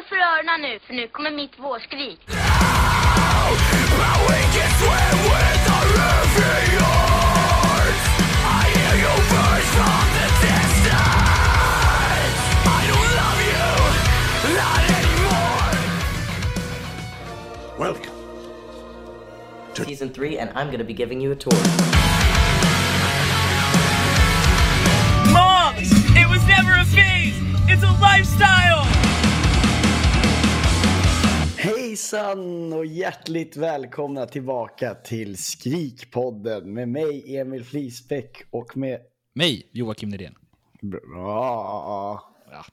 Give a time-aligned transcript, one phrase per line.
[0.00, 2.20] Håll för öronen nu, för nu kommer mitt vårskrik.
[17.78, 18.10] Welcome.
[19.74, 21.52] season three, and I'm gonna be giving you a tour.
[25.32, 25.92] Moms!
[26.16, 27.34] It was never a phase!
[27.68, 28.89] It's a lifestyle!
[31.94, 39.00] Hejsan och hjärtligt välkomna tillbaka till Skrikpodden med mig Emil Flisbäck och med...
[39.34, 40.34] Mig, Joakim Nydén.
[40.82, 41.00] Bra.
[42.50, 42.66] Ja,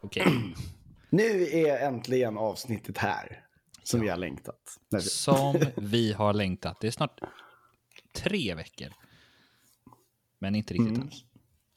[0.00, 0.26] okej.
[1.10, 3.44] Nu är äntligen avsnittet här.
[3.82, 4.78] Som vi har längtat.
[5.00, 6.80] Som vi har längtat.
[6.80, 7.20] Det är snart
[8.14, 8.88] tre veckor.
[10.38, 11.00] Men inte riktigt Mm.
[11.00, 11.14] ens.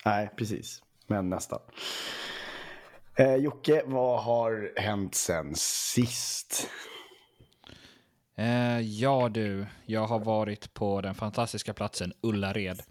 [0.05, 0.81] Nej, precis.
[1.07, 1.59] Men nästan.
[3.16, 6.70] Eh, Jocke, vad har hänt sen sist?
[8.36, 12.81] Eh, ja du, jag har varit på den fantastiska platsen Ullared.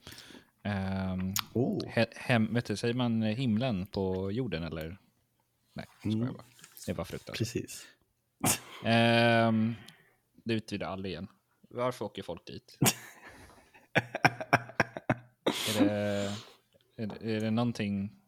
[0.64, 1.78] Ehm, Oh.
[1.88, 4.98] he- hem, vet du, säger man himlen på jorden eller?
[5.74, 6.44] Nej, jag skojar bara.
[6.86, 7.38] Det var fruktansvärt.
[7.38, 7.86] Precis.
[8.84, 9.74] Ehm,
[10.44, 11.28] det utvidgar allén.
[11.70, 12.78] Varför åker folk dit?
[15.78, 16.32] är, det,
[16.96, 18.18] är, det, är det någonting...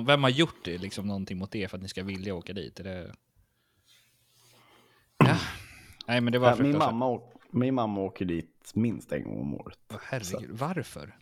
[0.00, 2.80] Vem har gjort det, liksom någonting mot det för att ni ska vilja åka dit?
[2.80, 3.14] Är det...
[5.18, 5.38] Ja.
[6.06, 9.78] Nej, men det var min, mamma, min mamma åker dit minst en gång om året.
[9.90, 11.16] Åh, Herregud, varför?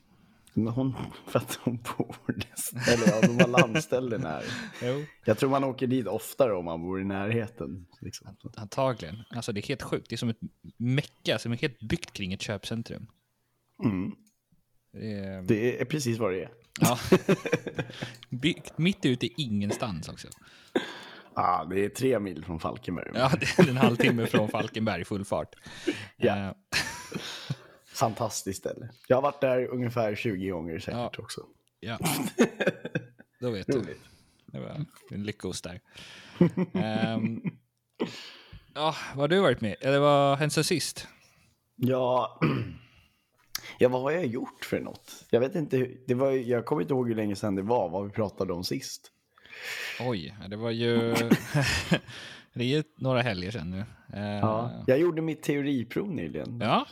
[0.55, 0.95] Men hon,
[1.27, 2.93] för att hon bor där.
[2.93, 4.45] Eller ja, de var landställen här.
[4.83, 5.05] Jo.
[5.25, 7.87] Jag tror man åker dit oftare om man bor i närheten.
[8.01, 8.37] Liksom.
[8.57, 9.17] Antagligen.
[9.31, 10.09] Alltså det är helt sjukt.
[10.09, 10.41] Det är som ett
[10.77, 13.07] mecka som är helt byggt kring ett köpcentrum.
[13.85, 14.13] Mm.
[14.93, 16.51] Det är, Det är precis vad det är.
[16.81, 16.99] Ja.
[18.29, 20.29] byggt mitt ute i ingenstans också.
[21.35, 23.11] Ah, det är tre mil från Falkenberg.
[23.15, 25.55] Ja, det är en halvtimme från Falkenberg i full fart.
[26.17, 26.37] Ja.
[26.49, 26.53] Eh,
[27.95, 28.89] Fantastiskt ställe.
[29.09, 31.11] Jag har varit där ungefär 20 gånger säkert Ja.
[31.19, 31.41] också.
[31.81, 31.99] ja.
[33.41, 33.83] Då vet du.
[34.47, 35.81] Det var en lyckos där.
[36.75, 37.41] Ehm,
[38.75, 39.77] ja, vad har du varit med?
[39.81, 41.09] Eller vad har hänt sen sist?
[41.77, 42.41] Ja,
[43.79, 45.25] ja, vad har jag gjort för något?
[45.31, 47.89] Jag vet inte, hur- det var, jag kommer inte ihåg hur länge sedan det var,
[47.89, 49.13] vad vi pratade om sist.
[50.01, 50.99] Oj, det var ju...
[52.55, 53.79] det är ju några helger sedan nu.
[54.15, 56.61] Eh, Ja, jag gjorde mitt teoriprov nyligen.
[56.63, 56.87] ja.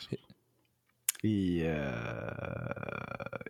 [1.23, 1.75] I, uh,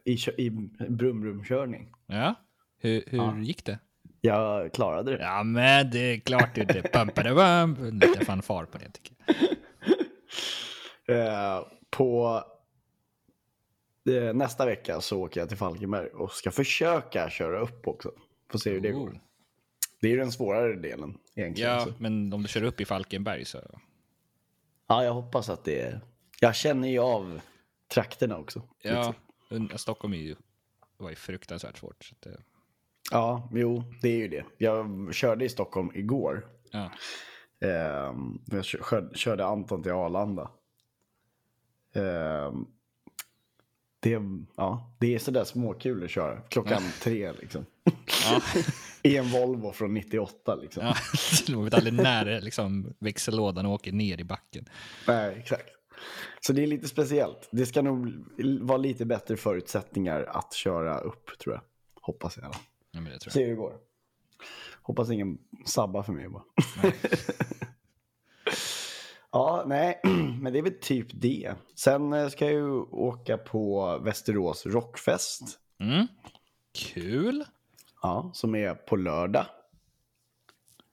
[0.04, 0.50] i, i
[0.88, 1.92] brumrumkörning.
[2.06, 2.34] ja.
[2.80, 3.78] Hur, hur gick det?
[4.20, 5.22] Jag klarade det.
[5.22, 8.02] Ja, men det är klart det är pumpade bump.
[8.02, 9.36] Lite fanfar på det tycker jag.
[11.08, 12.42] Eh, på eh,
[14.34, 18.12] nästa vecka så åker jag till Falkenberg och ska försöka köra upp också.
[18.50, 19.20] Får se hur det går.
[20.00, 21.70] Det är ju den svårare delen egentligen.
[21.70, 21.92] Ja, så.
[21.98, 23.58] men om du kör upp i Falkenberg så...
[24.88, 26.00] ja, jag hoppas att det är...
[26.40, 27.40] Jag känner ju av
[27.88, 28.62] trakterna också.
[28.82, 29.14] Ja,
[29.50, 29.78] lite.
[29.78, 30.36] Stockholm är ju,
[30.96, 32.04] var ju fruktansvärt svårt.
[32.04, 32.40] Så det-
[33.10, 34.44] ja, jo, det är ju det.
[34.58, 36.46] Jag körde i Stockholm igår.
[36.70, 36.90] ja.
[37.60, 40.50] Ehm, jag kö- kör, körde Anton till Arlanda.
[44.00, 44.20] Det,
[44.56, 46.40] ja, det är sådär småkul att köra.
[46.40, 47.66] Klockan tre liksom.
[48.24, 48.40] Ja.
[49.02, 50.84] I en Volvo från 98 liksom.
[50.86, 50.94] Ja,
[51.54, 54.68] man vet aldrig när liksom, växellådan åker ner i backen.
[55.06, 55.68] Nej, exakt.
[56.40, 57.48] Så det är lite speciellt.
[57.52, 58.24] Det ska nog
[58.60, 61.62] vara lite bättre förutsättningar att köra upp tror jag.
[62.02, 62.54] Hoppas jag.
[62.90, 63.46] Ja, men det tror Se jag.
[63.46, 63.72] hur det går.
[64.82, 66.42] Hoppas ingen sabbar för mig bara.
[69.32, 70.00] ja, nej,
[70.40, 71.54] men det är väl typ det.
[71.74, 75.42] Sen eh, ska jag ju åka på Västerås Rockfest.
[75.80, 76.06] Mm.
[76.74, 77.44] Kul.
[78.02, 79.46] Ja, som är på lördag.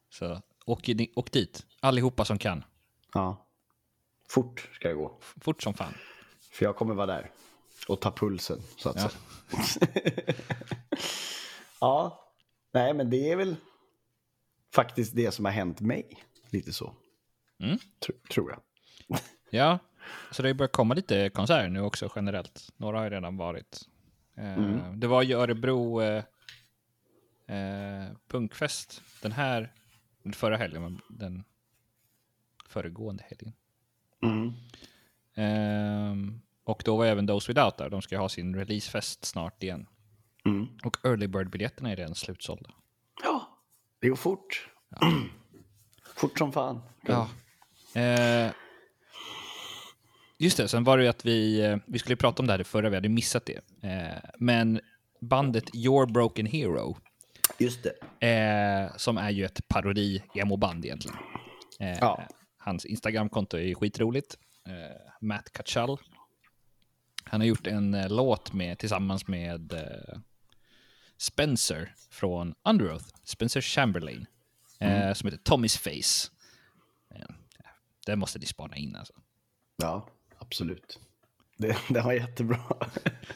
[0.09, 2.63] Så åk, åk dit, allihopa som kan.
[3.13, 3.47] Ja.
[4.29, 5.17] Fort ska det gå.
[5.21, 5.93] Fort som fan.
[6.51, 7.31] För jag kommer vara där.
[7.87, 9.09] Och ta pulsen, så att Ja.
[9.09, 10.35] säga.
[11.79, 12.25] ja,
[12.73, 13.55] nej men det är väl
[14.73, 16.23] faktiskt det som har hänt mig.
[16.49, 16.93] Lite så.
[17.59, 17.77] Mm.
[17.77, 18.61] Tr- tror jag.
[19.49, 19.79] Ja,
[20.31, 22.69] så det börjat komma lite konserter nu också generellt.
[22.77, 23.81] Några har ju redan varit.
[24.37, 26.23] Eh, Det var ju Örebro eh,
[27.47, 29.73] eh, punkfest den här,
[30.33, 31.43] förra helgen, men den
[32.67, 33.53] föregående helgen.
[34.23, 34.51] Mm.
[35.35, 37.89] Ehm, och då var även Those Without där.
[37.89, 39.87] De ska ha sin releasefest snart igen.
[40.45, 40.67] Mm.
[40.83, 42.69] Och early bird-biljetterna är redan slutsålda.
[43.23, 43.59] Ja,
[43.99, 44.69] det går fort.
[46.15, 46.81] fort som fan.
[47.01, 47.29] Ja.
[47.95, 48.51] Eh,
[50.37, 52.57] just det, sen var det ju att vi, eh, vi skulle prata om det här
[52.57, 53.87] det förra, vi hade missat det.
[53.89, 54.79] Eh, men
[55.21, 56.97] bandet Your Broken Hero
[57.57, 57.79] Just
[58.19, 58.27] det.
[58.27, 61.17] Eh, som är ju ett parodi-emo-band egentligen.
[61.79, 62.27] Eh, Ja.
[62.57, 64.37] Hans Instagramkonto är skitroligt.
[64.67, 65.97] Eh, Matt Kachal.
[67.23, 69.73] Han har gjort en låt med, tillsammans med
[71.17, 73.05] Spencer från Underoath.
[73.23, 74.25] Spencer Chamberlain.
[74.79, 76.31] Eh, Som heter Tommy's Face.
[78.05, 79.13] Den måste ni spana in alltså.
[79.77, 80.07] Ja,
[80.39, 80.99] absolut.
[81.57, 82.59] Det, det var jättebra.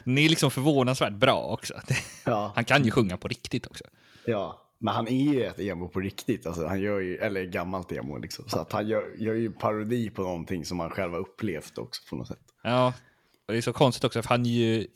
[0.04, 1.74] Ni är liksom förvånansvärt bra också.
[2.24, 2.52] Ja.
[2.54, 3.84] Han kan ju sjunga på riktigt också.
[4.26, 6.46] Ja, men han är ju ett emo på riktigt.
[6.46, 8.48] Alltså, han gör ju, eller gammalt emo liksom.
[8.48, 12.02] Så att han gör, gör ju parodi på någonting som han själv har upplevt också
[12.10, 12.40] på något sätt.
[12.62, 12.92] Ja,
[13.46, 14.86] och det är så konstigt också för han är ju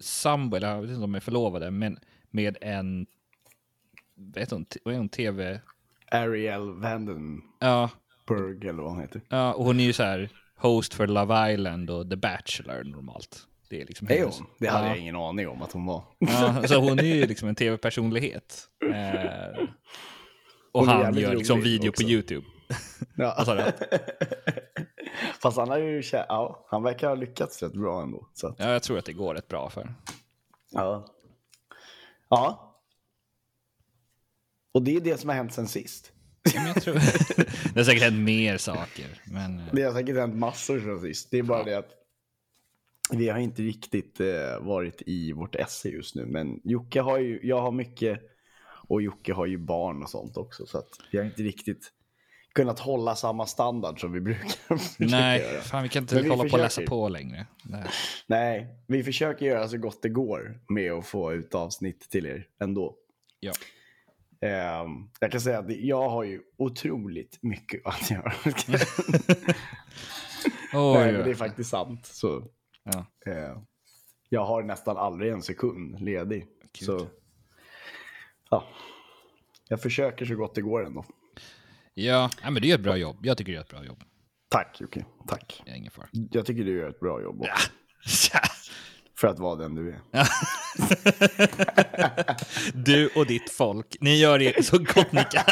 [0.00, 1.98] sambo, eller jag vet inte om de är förlovade, men
[2.30, 3.06] med en,
[4.34, 5.60] vet hon, vad är hon, tv?
[6.10, 7.90] Ariel Vandenberg Ja,
[8.34, 9.20] eller vad han heter.
[9.28, 13.38] ja, och hon är ju så här host för Love Island och The Bachelor normalt.
[13.70, 14.46] Det är liksom Är hennes- hon?
[14.58, 14.90] Det hade ja.
[14.90, 16.04] jag ingen aning om att hon var.
[16.18, 18.68] Ja, så hon är ju liksom en tv-personlighet.
[18.94, 19.64] Eh,
[20.72, 22.04] och Hon han gör liksom video också.
[22.04, 22.46] på YouTube.
[23.16, 23.44] Ja.
[23.46, 23.72] Du?
[25.42, 28.28] Fast han har ju, ja, han verkar ha lyckats rätt bra ändå.
[28.34, 29.94] Så att, Ja, jag tror att det går rätt bra för.
[30.70, 31.06] ja.
[32.28, 32.62] Ja.
[34.72, 36.12] Och det är det som har hänt sen sist.
[36.54, 36.94] Ja, jag tror...
[37.74, 39.58] det har säkert hänt mer saker, men...
[39.58, 41.30] eh, Det har säkert hänt massor sen sist.
[41.30, 41.90] Det är bara det att
[43.10, 46.26] vi har inte riktigt eh, varit i vårt esse just nu.
[46.26, 48.20] Men Jocke har ju, jag har mycket
[48.88, 50.66] och Jocke har ju barn och sånt också.
[50.66, 51.92] Så att vi har inte riktigt
[52.54, 54.48] kunnat hålla samma standard som vi brukar
[55.10, 55.60] Nej, göra.
[55.60, 57.46] fan vi kan inte vi hålla på och läsa på längre.
[57.64, 57.84] Nej.
[58.26, 62.46] Nej, vi försöker göra så gott det går med att få ut avsnitt till er
[62.60, 62.94] ändå.
[63.40, 63.52] Ja.
[64.46, 68.32] Ehm, jag kan säga att jag har ju otroligt mycket att göra.
[70.72, 72.06] Oj, Nej, men det är faktiskt sant.
[72.06, 72.44] Så,
[72.84, 73.06] Ja.
[73.32, 73.58] eh,
[74.28, 76.46] jag har nästan aldrig en sekund ledig.
[76.78, 76.86] Gud.
[76.86, 77.06] Så,
[78.50, 78.64] ja.
[79.68, 81.04] Jag försöker så gott det går ändå.
[81.94, 83.16] Ja, ja, men du gör ett bra jobb.
[83.22, 84.02] Jag tycker du gör ett bra jobb.
[84.48, 85.62] Tack Jocke, tack.
[85.66, 86.06] Jag ingen fara.
[86.12, 87.70] Jag tycker du gör ett bra jobb också,
[89.18, 90.00] för att vara den du är.
[92.74, 95.44] Du och ditt folk, ni gör det så gott ni kan.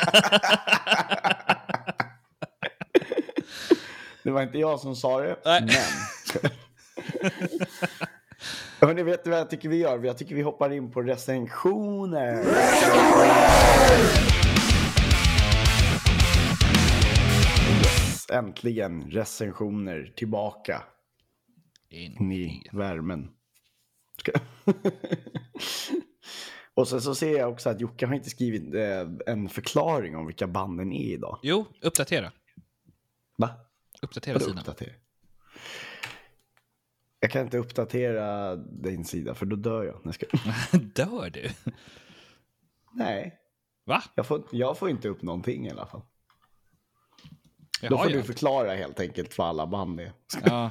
[4.23, 5.61] Det var inte jag som sa det, Nej.
[5.61, 5.77] men...
[8.81, 10.05] Hörrni, vet du vad jag tycker vi gör?
[10.05, 12.45] Jag tycker vi hoppar in på recensioner.
[17.79, 20.83] Yes, äntligen recensioner tillbaka
[21.91, 23.29] in i värmen.
[26.75, 30.27] Och sen så ser jag också att Jocke har inte skrivit eh, en förklaring om
[30.27, 31.39] vilka banden är idag.
[31.43, 32.33] Jo, uppdatera.
[33.37, 33.51] Va?
[34.03, 34.59] Uppdatera Vadå sidan.
[34.59, 34.91] uppdatera?
[37.21, 40.01] Jag kan inte uppdatera din sida för då dör jag.
[40.03, 40.27] Nej, ska...
[40.79, 41.51] Dör du?
[42.93, 43.39] Nej,
[43.85, 44.03] Va?
[44.15, 46.03] jag får, jag får inte upp någonting i alla fall.
[47.81, 50.13] Jag Då får du förklara helt enkelt vad alla band är.
[50.45, 50.71] Ja,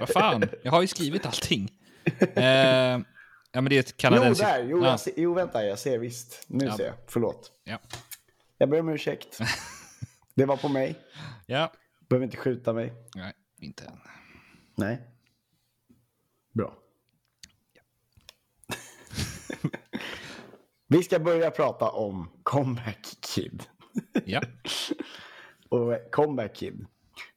[0.00, 0.44] vad fan.
[0.62, 1.70] Jag har ju skrivit allting.
[2.20, 2.44] Eh,
[3.52, 4.48] ja, men det är ett Jo, kanadensiskt...
[4.48, 4.62] där!
[4.64, 4.90] Jo, ja.
[4.90, 6.44] jag ser, jo, vänta, jag ser visst.
[6.48, 6.76] Nu Ja.
[6.76, 6.94] ser jag.
[7.06, 7.52] Förlåt.
[7.64, 7.78] Ja.
[8.58, 9.38] Jag ber om ursäkt.
[10.34, 10.98] Det var på mig.
[11.46, 11.72] ja.
[12.08, 12.92] Behöver inte skjuta mig.
[13.14, 14.00] Nej, inte än.
[14.76, 15.00] Nej.
[16.52, 16.74] Bra.
[20.88, 23.62] Vi ska börja prata om Comeback Kid.
[24.24, 24.42] Ja.
[25.68, 26.86] Och Comeback Kid,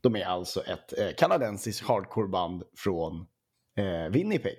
[0.01, 3.27] de är alltså ett eh, kanadensiskt hardcoreband från
[3.77, 4.57] eh, Winnipeg.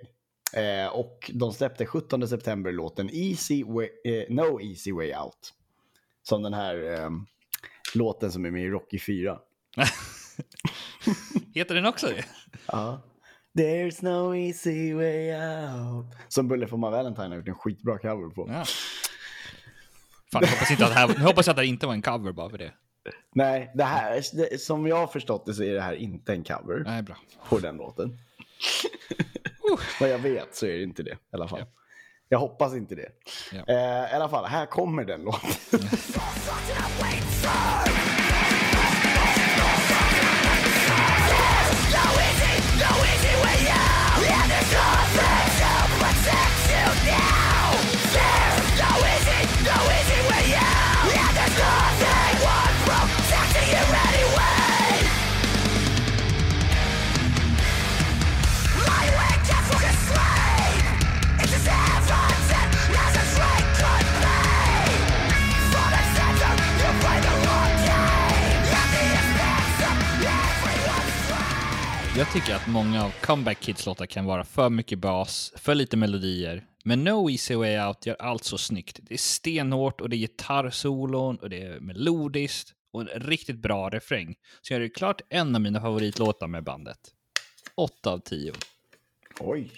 [0.52, 5.54] Eh, och de släppte 17 september låten Easy way, eh, No Easy Way Out.
[6.22, 7.10] Som den här eh,
[7.94, 9.38] låten som är med i Rocky 4.
[11.54, 12.24] Heter den också det?
[12.66, 13.02] Ja.
[13.58, 16.06] There's no easy way out.
[16.28, 18.48] Som Bulle my Valentine har gjort en skitbra cover på.
[18.48, 18.64] Ja.
[20.32, 22.32] Fan, jag hoppas, inte att det här, jag hoppas att det inte var en cover
[22.32, 22.72] bara för det.
[23.34, 26.44] Nej, det här, det, som jag har förstått det så är det här inte en
[26.44, 27.16] cover Nej, bra.
[27.48, 28.18] på den låten.
[30.00, 31.64] Vad jag vet så är det inte det i alla fall.
[32.28, 33.08] Jag hoppas inte det.
[33.52, 33.64] Ja.
[33.68, 35.80] Eh, I alla fall, här kommer den låten.
[72.18, 75.96] Jag tycker att många av Comeback Kids låtar kan vara för mycket bas, för lite
[75.96, 78.98] melodier, Men No Easy Way Out gör allt så snyggt.
[79.02, 83.88] Det är stenhårt och det är gitarrsolon och det är melodiskt och en riktigt bra
[83.88, 84.34] refräng.
[84.60, 86.98] Så jag är det klart en av mina favoritlåtar med bandet.
[87.76, 88.52] 8 av 10.
[89.40, 89.70] Oj.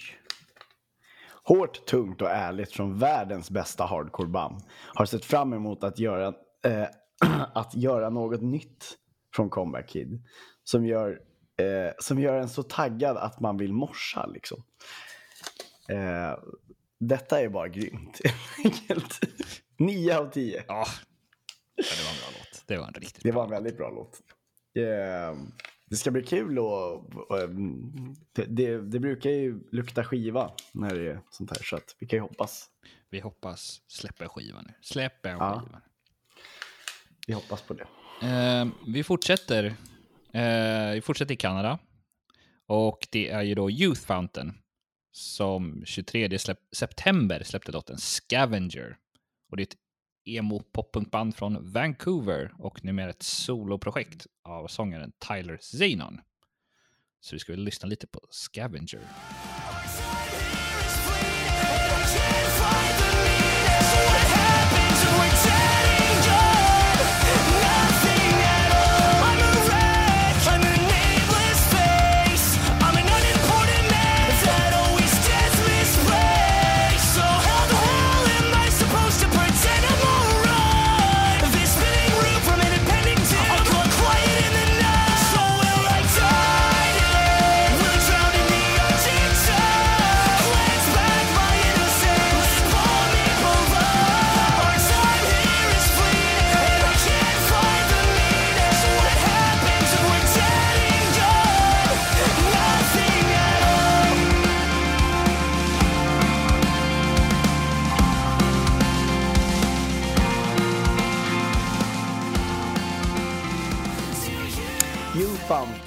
[1.43, 4.63] Hårt, tungt och ärligt från världens bästa hardcoreband.
[4.95, 6.87] Har sett fram emot att göra, eh,
[7.55, 8.97] att göra något nytt
[9.35, 10.23] från Comeback Kid.
[10.65, 11.30] Som gör,
[11.61, 14.63] eh, som gör en så taggad att man vill morsa liksom.
[15.89, 16.39] Eh,
[17.01, 18.21] detta är bara grymt.
[18.65, 19.21] helt enkelt.
[19.77, 20.65] 9 av 10.
[20.69, 20.87] Ja,
[21.75, 22.63] Ja, det var en bra låt.
[22.67, 24.21] Det var en riktigt Det var en väldigt bra låt.
[24.77, 25.39] Eh,
[25.87, 27.93] det ska bli kul och, och mm,
[28.33, 32.07] det, det, det brukar ju lukta skiva när det är sånt här så att vi
[32.07, 32.67] kan ju hoppas.
[33.11, 34.75] Vi hoppas släpper skivan nu.
[34.83, 35.63] Släpper Ja.
[35.65, 35.81] skivan.
[37.27, 37.87] Vi hoppas på det.
[38.27, 39.75] Eh, vi fortsätter.
[40.33, 41.79] Eh, vi fortsätter i Kanada.
[42.67, 44.55] Och det är ju då Youth Fountain
[45.13, 46.39] som 23
[46.73, 48.97] september släppte låten Scavenger.
[49.51, 49.77] Och det är ett
[50.25, 56.21] emo poppunkband från Vancouver och numera ett soloprojekt av sångaren Tyler Zenon.
[57.21, 59.01] Så vi ska väl lyssna lite på Scavenger.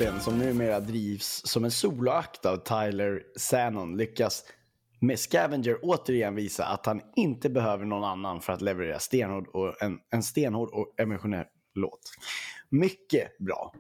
[0.04, 4.44] Fountain, som numera drivs som en soloakt av Tyler Sanon, lyckas
[5.00, 9.82] med Scavenger återigen visa att han inte behöver någon annan för att leverera stenhård och
[9.82, 11.46] en, en stenhård och emotionell
[11.76, 12.00] låt.
[12.70, 13.74] Mycket bra.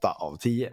[0.00, 0.72] 8 av 10.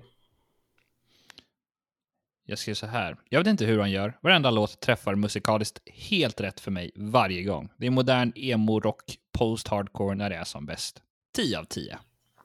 [2.45, 3.17] Jag skrev så här.
[3.29, 4.17] Jag vet inte hur han gör.
[4.22, 7.69] Varenda låt träffar musikaliskt helt rätt för mig varje gång.
[7.77, 11.01] Det är modern emo-rock, post-hardcore när det är som bäst.
[11.36, 11.98] 10 av 10.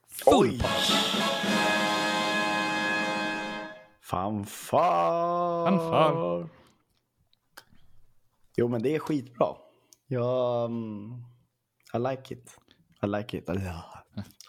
[0.08, 0.60] Full Oj!
[4.10, 5.64] Fanfar.
[5.70, 6.48] Fanfar.
[8.56, 9.48] Jo, men det är skitbra.
[10.06, 10.64] Jag...
[10.64, 11.12] mm,
[11.94, 12.56] I like it.
[13.02, 13.44] I like it.
[13.46, 14.04] Ja.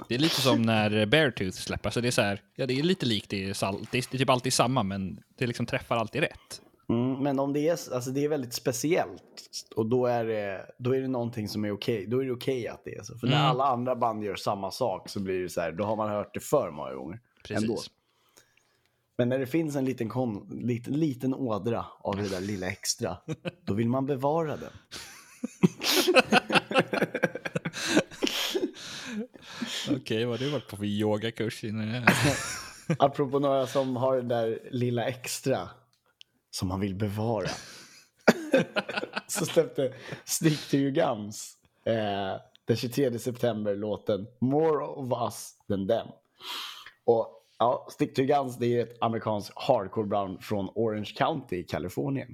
[0.08, 1.90] Det är lite som när Beartooth släpper.
[1.90, 4.02] Så det är så här, ja det är lite likt, det är, sal- det är
[4.18, 6.62] typ alltid samma, men det liksom träffar alltid rätt.
[6.90, 9.24] Mm, men om det är, alltså det är väldigt speciellt
[9.76, 12.06] och då är det, då är det någonting som är okej.
[12.08, 13.18] Då är det okej att det är så.
[13.18, 13.46] För när Mm.
[13.50, 16.34] alla andra band gör samma sak så blir det så här, då har man hört
[16.34, 17.20] det för många gånger.
[17.44, 17.64] Precis.
[17.70, 17.78] Ändå.
[19.20, 23.18] Men när det finns en liten, kon, liten, liten ådra av det där lilla extra,
[23.66, 24.72] då vill man bevara den.
[29.92, 32.36] Okej, vad har du varit på för yogakurs innan det här?
[33.00, 35.70] Apropå några som har det där lilla extra
[36.52, 37.50] som man vill bevara.
[39.28, 42.36] så släppte Stick to your guns eh,
[42.66, 46.08] den 23 september låten More of us than them.
[47.06, 52.30] Och ja, Stick-to-Guns det är ett amerikanskt hardcore-band från Orange County i Kalifornien.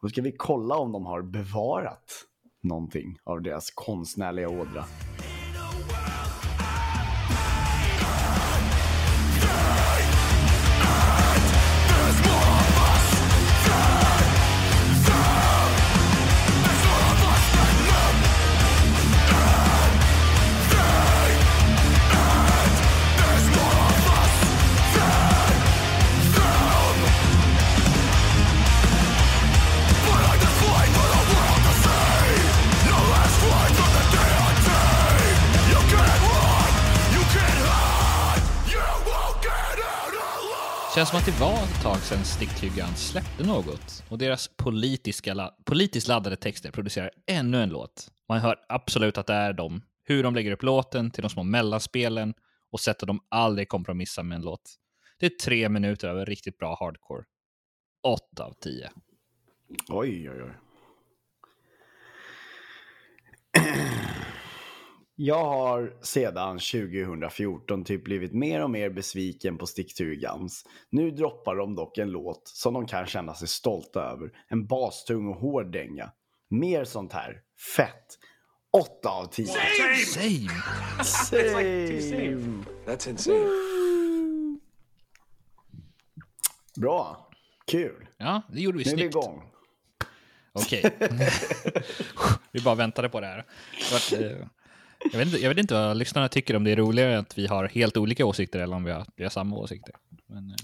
[0.00, 2.24] Och då ska vi kolla om de har bevarat
[2.62, 4.84] någonting av deras konstnärliga ådra.
[40.96, 42.50] Känns som att det var ett tag sedan Stick
[42.96, 44.04] släppte något.
[44.08, 48.08] Och deras politiska, la- politiskt laddade texter producerar ännu en låt.
[48.28, 49.82] Man hör absolut att det är dem.
[50.04, 52.34] Hur de lägger upp låten till de små mellanspelen
[52.72, 54.74] och sätter de aldrig kompromissa med en låt.
[55.18, 57.24] Det är tre minuter av riktigt bra hardcore.
[58.02, 58.90] 8 av 10.
[59.88, 60.50] Oj, oj, oj.
[65.18, 69.66] Jag har sedan 2014 typ blivit mer och mer besviken på
[69.98, 70.64] guns.
[70.90, 74.32] Nu droppar de dock en låt som de kan känna sig stolta över.
[74.48, 76.12] En bastung och hård dänga.
[76.48, 77.42] Mer sånt här.
[77.76, 78.18] Fett.
[78.72, 79.46] 8 av 10.
[79.46, 80.48] Same!
[81.04, 82.64] Same.
[82.86, 84.58] That's insane.
[86.76, 87.30] Bra.
[87.66, 88.08] Kul.
[88.16, 89.14] Ja, det gjorde vi Nu är vi snyggt.
[89.14, 89.42] igång.
[90.52, 90.82] Okej.
[92.52, 93.44] vi bara väntade på det här.
[95.12, 97.46] Jag, vet inte, jag vet inte vad lyssnarna tycker om det är roligare att vi
[97.46, 99.94] har helt olika åsikter eller om vi har, vi har samma åsikter.
[100.26, 100.56] Men, eh,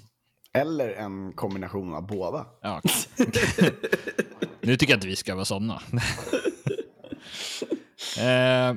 [0.61, 2.47] Eller en kombination av båda.
[2.63, 2.83] ja.
[4.61, 5.83] nu tycker jag inte vi ska vara sådana.
[8.19, 8.75] eh,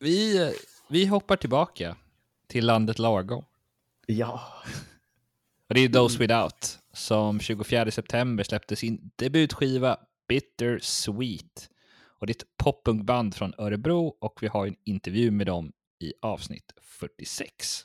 [0.00, 0.52] vi,
[0.88, 1.96] vi hoppar tillbaka
[2.46, 3.44] till landet lagom.
[4.06, 4.40] Ja.
[5.68, 9.96] Och det är Those Without som 24 september släppte sin debutskiva
[10.28, 11.70] Bitter Sweet.
[12.18, 16.12] Och det är ett poppunkband från Örebro och vi har en intervju med dem i
[16.22, 17.84] avsnitt 46.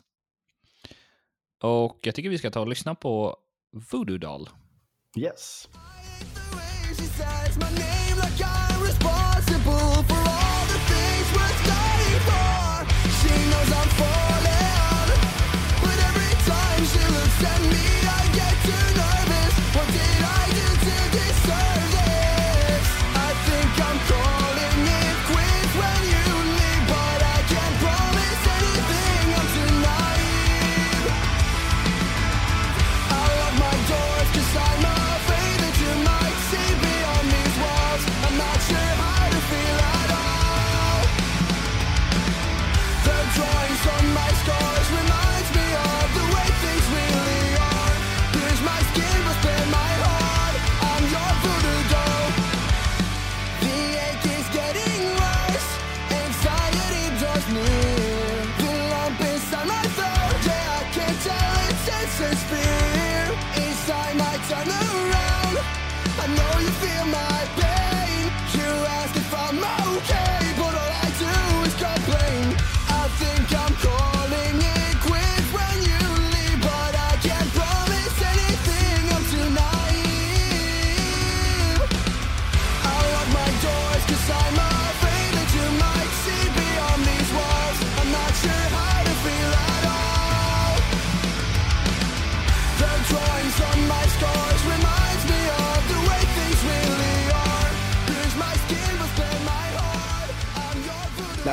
[1.64, 3.38] Och jag tycker vi ska ta och lyssna på
[3.92, 4.50] Voodoo Doll.
[5.18, 5.70] Yes.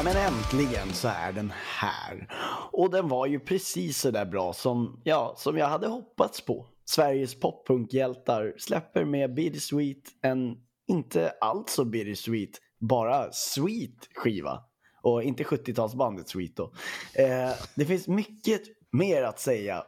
[0.09, 2.29] Men äntligen så är den här.
[2.73, 6.66] Och den var ju precis så där bra som, ja, som jag hade hoppats på.
[6.85, 14.64] Sveriges poppunkhjältar släpper med Bittersweet en inte alls så bittersweet, bara sweet skiva.
[15.03, 16.73] Och inte 70-talsbandet Sweet då.
[17.14, 19.85] Eh, det finns mycket mer att säga.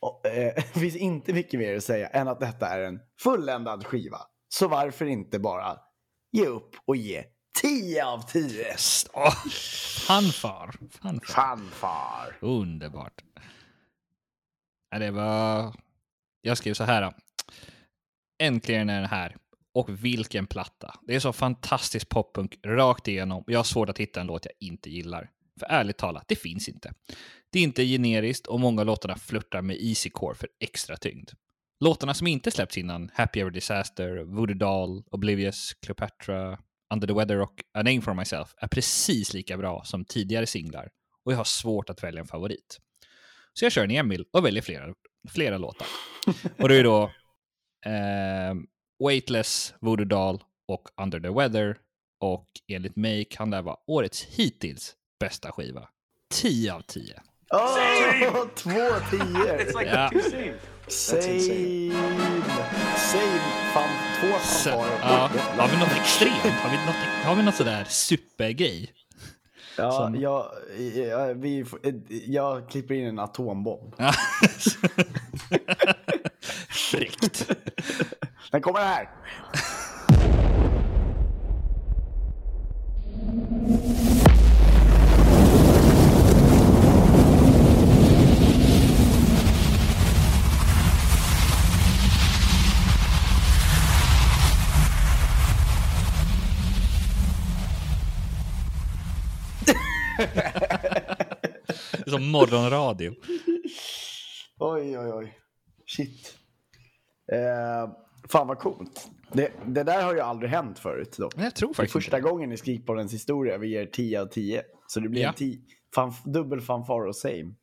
[0.00, 3.86] Och, eh, det finns inte mycket mer att säga än att detta är en fulländad
[3.86, 4.18] skiva.
[4.48, 5.78] Så varför inte bara
[6.32, 7.24] ge upp och ge
[7.62, 8.76] 10 av 10?
[9.12, 9.46] Åh,
[10.06, 10.74] fanfar.
[10.90, 11.32] fanfar.
[11.32, 12.36] Fanfar.
[12.40, 13.24] Underbart.
[14.90, 15.74] Ja, det var...
[16.40, 17.02] Jag skrev så här.
[17.02, 17.12] då.
[18.42, 19.36] Äntligen är den här.
[19.74, 20.98] Och vilken platta.
[21.02, 23.44] Det är så fantastisk poppunk rakt igenom.
[23.46, 25.30] Jag har svårt att hitta en låt jag inte gillar.
[25.60, 26.92] För ärligt talat, det finns inte.
[27.52, 31.30] Det är inte generiskt och många låtarna flörtar med easy core för extra tyngd.
[31.80, 36.58] Låtarna som inte släppts innan, Happy Ever Disaster, Voodoo Doll, Oblivious, Cleopatra,
[36.94, 40.88] Under the Weather och A Name for Myself är precis lika bra som tidigare singlar
[41.24, 42.78] och jag har svårt att välja en favorit.
[43.52, 44.94] Så jag kör en Emil och väljer flera,
[45.28, 45.86] flera låtar.
[46.58, 47.02] Och det är då
[47.86, 48.54] eh,
[49.08, 51.76] Weightless, Voodoo Doll och Under the Weather.
[52.20, 55.88] Och enligt mig kan det här vara årets hittills bästa skiva.
[56.32, 57.20] 10 av 10.
[57.52, 58.70] Åh, två
[59.10, 59.84] tior!
[59.86, 60.10] Ja.
[60.88, 61.90] Same!
[62.96, 63.40] Same!
[63.74, 64.98] Fan, två fanfarer.
[65.02, 65.30] ja.
[65.58, 66.54] Har vi något extremt?
[66.62, 68.92] Har vi något, har vi något sådär supergrej?
[69.78, 70.46] Ja, som- jag,
[70.94, 71.64] jag, vi,
[72.26, 73.94] jag klipper in en atombomb.
[76.68, 77.50] Fräckt.
[78.50, 79.08] Den kommer här!
[102.06, 103.14] Som morgonradio.
[104.58, 105.38] Oj, oj, oj.
[105.86, 106.34] Shit.
[107.32, 107.90] Eh,
[108.28, 109.08] fan vad coolt.
[109.32, 111.32] Det, det där har ju aldrig hänt förut dock.
[111.36, 112.30] Jag tror Det är faktiskt första inte det.
[112.30, 114.62] gången i Skrikpoddens historia vi ger 10 av 10.
[114.86, 115.28] Så det blir Ja.
[115.28, 115.58] en 10.
[115.94, 117.54] Fan, dubbel fanfar och same.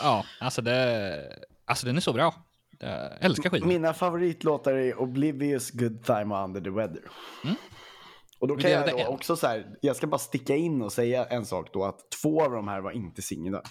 [0.00, 1.16] Ja, alltså det...
[1.64, 2.34] Alltså den är så bra.
[2.78, 3.68] Jag älskar skivan.
[3.68, 7.02] Mina favoritlåtar är Oblivious, Good Time och Under the Weather.
[8.40, 11.26] Och då kan jag då också så här, jag ska bara sticka in och säga
[11.26, 13.62] en sak då, att två av de här var inte singlar.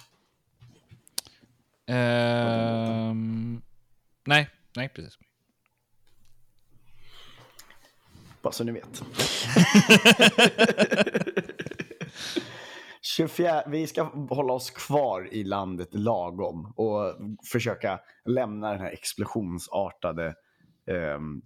[1.86, 3.62] Ehm,
[4.26, 5.18] nej, nej precis.
[8.42, 9.02] Bara så ni vet.
[13.02, 17.14] 24, vi ska hålla oss kvar i landet lagom och
[17.52, 20.34] försöka lämna den här explosionsartade
[20.86, 21.42] ehm,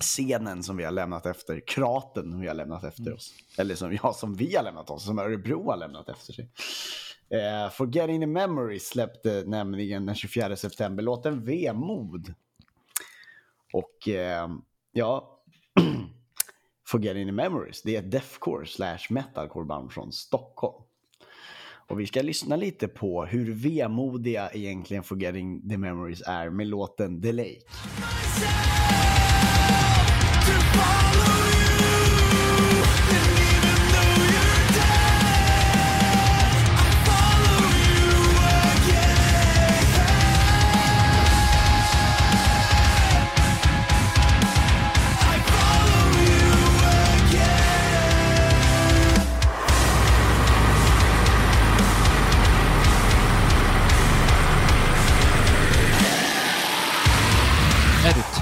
[0.00, 3.34] scenen som vi har lämnat efter, kraten som vi har lämnat efter oss.
[3.58, 6.50] Eller som, ja, som vi har lämnat oss, som Örebro har lämnat efter sig.
[7.30, 12.34] Eh, Forgetting the Memory släppte nämligen den 24 september låten Vemod.
[13.72, 14.48] Och eh,
[14.92, 15.40] ja,
[16.86, 20.82] Forgetting the Memories, det är ett deathcore slash metalcore band från Stockholm.
[21.88, 27.22] Och vi ska lyssna lite på hur vemodiga egentligen Forgetting the Memories är med låten
[27.22, 27.60] The Lake.
[30.48, 31.45] Är du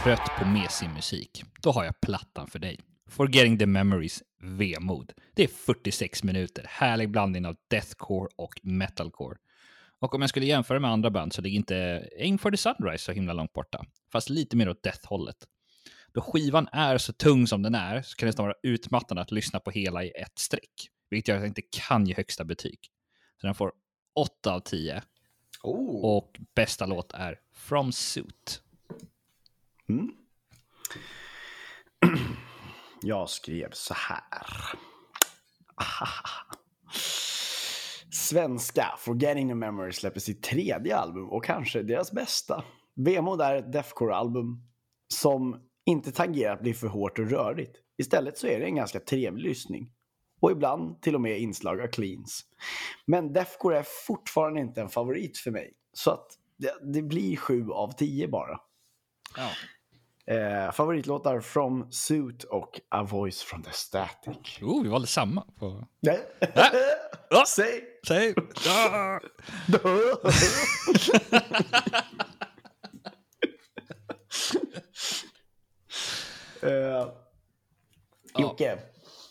[0.04, 1.42] trött på mesig musik?
[1.62, 2.80] Då har jag plattan för dig.
[3.08, 5.12] Forgetting the Memories Vemod.
[5.34, 9.36] Det är 46 minuter, härlig blandning av deathcore och metalcore.
[9.98, 13.04] Och om jag skulle jämföra med andra band så ligger inte Aim for the Sunrise
[13.04, 15.36] så himla långt borta, fast lite mer åt death-hållet.
[16.14, 19.32] Då skivan är så tung som den är så kan det nästan vara utmattande att
[19.32, 22.78] lyssna på hela i ett streck, vilket gör att jag inte kan ge högsta betyg.
[23.40, 23.72] Så den får
[24.14, 25.02] 8 av 10
[25.62, 26.16] Oh.
[26.16, 28.63] och bästa låt är From Suit.
[29.88, 30.10] Mm.
[33.02, 34.46] Jag skrev så här.
[38.10, 42.64] Svenska Forgetting the Memory släpper sitt tredje album och kanske deras bästa.
[42.96, 44.62] Vemod är ett deathcore-album
[45.08, 47.76] som inte tangerar att bli för hårt och rörigt.
[47.98, 49.90] Istället så är det en ganska trevlig lyssning.
[50.40, 52.44] Och ibland till och med inslag av cleans.
[53.06, 55.72] Men deathcore är fortfarande inte en favorit för mig.
[55.92, 56.26] Så att
[56.58, 58.60] det, det blir sju av tio bara.
[59.36, 59.50] Ja.
[60.30, 64.58] Eh, favoritlåtar From Suit och A Voice from the Static.
[64.62, 65.40] Oh, vi valde samma.
[65.40, 65.84] På...
[66.00, 66.16] Ja.
[67.46, 67.84] Säg!
[68.06, 68.34] Säg!
[68.66, 69.20] Ja.
[76.62, 77.08] Eh,
[78.38, 78.78] Jocke.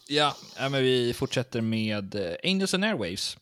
[0.08, 3.38] Ja, ja, men vi fortsätter med eh, Angels and Airwaves.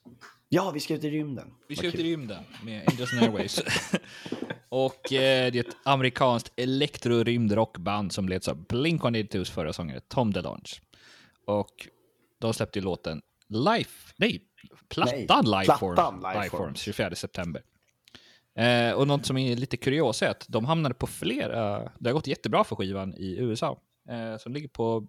[0.50, 1.54] Ja, vi ska ut i rymden.
[1.68, 3.62] Vi ska ut i rymden med Angels and Airwaves.
[4.72, 10.72] och eh, det är ett amerikanskt elektro-rymdrockband som leds av Blink-182s förra sångare Tom DeLonge.
[11.46, 11.88] Och
[12.40, 14.42] de släppte ju låten Life, nej,
[14.90, 16.44] plattan Nej, Lifeforms, plattan Lifeforms.
[16.44, 17.62] Lifeforms 24 september.
[18.56, 22.14] Eh, och något som är lite kurios är att de hamnade på flera, det har
[22.14, 23.80] gått jättebra för skivan i USA.
[24.10, 25.08] Eh, som ligger på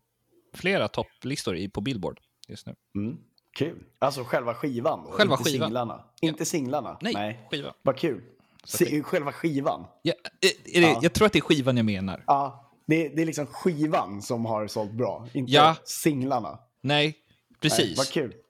[0.54, 2.74] flera topplistor på Billboard just nu.
[2.94, 3.18] Mm.
[3.56, 3.84] Kul.
[3.98, 5.06] Alltså själva skivan?
[5.10, 5.66] Själva inte skivan.
[5.66, 6.04] Singlarna.
[6.20, 6.98] Inte singlarna?
[7.00, 7.74] Nej, skiva.
[7.82, 8.22] Vad kul.
[8.66, 9.86] Se, själva skivan?
[10.02, 10.12] Ja,
[10.44, 10.98] eh, är det, Ja.
[11.02, 12.24] Jag tror att det är skivan jag menar.
[12.26, 15.76] Ja, det, det är liksom skivan som har sålt bra, inte Ja.
[15.84, 16.58] singlarna.
[16.82, 17.14] Nej,
[17.60, 17.78] precis.
[17.86, 18.32] Nej, vad kul.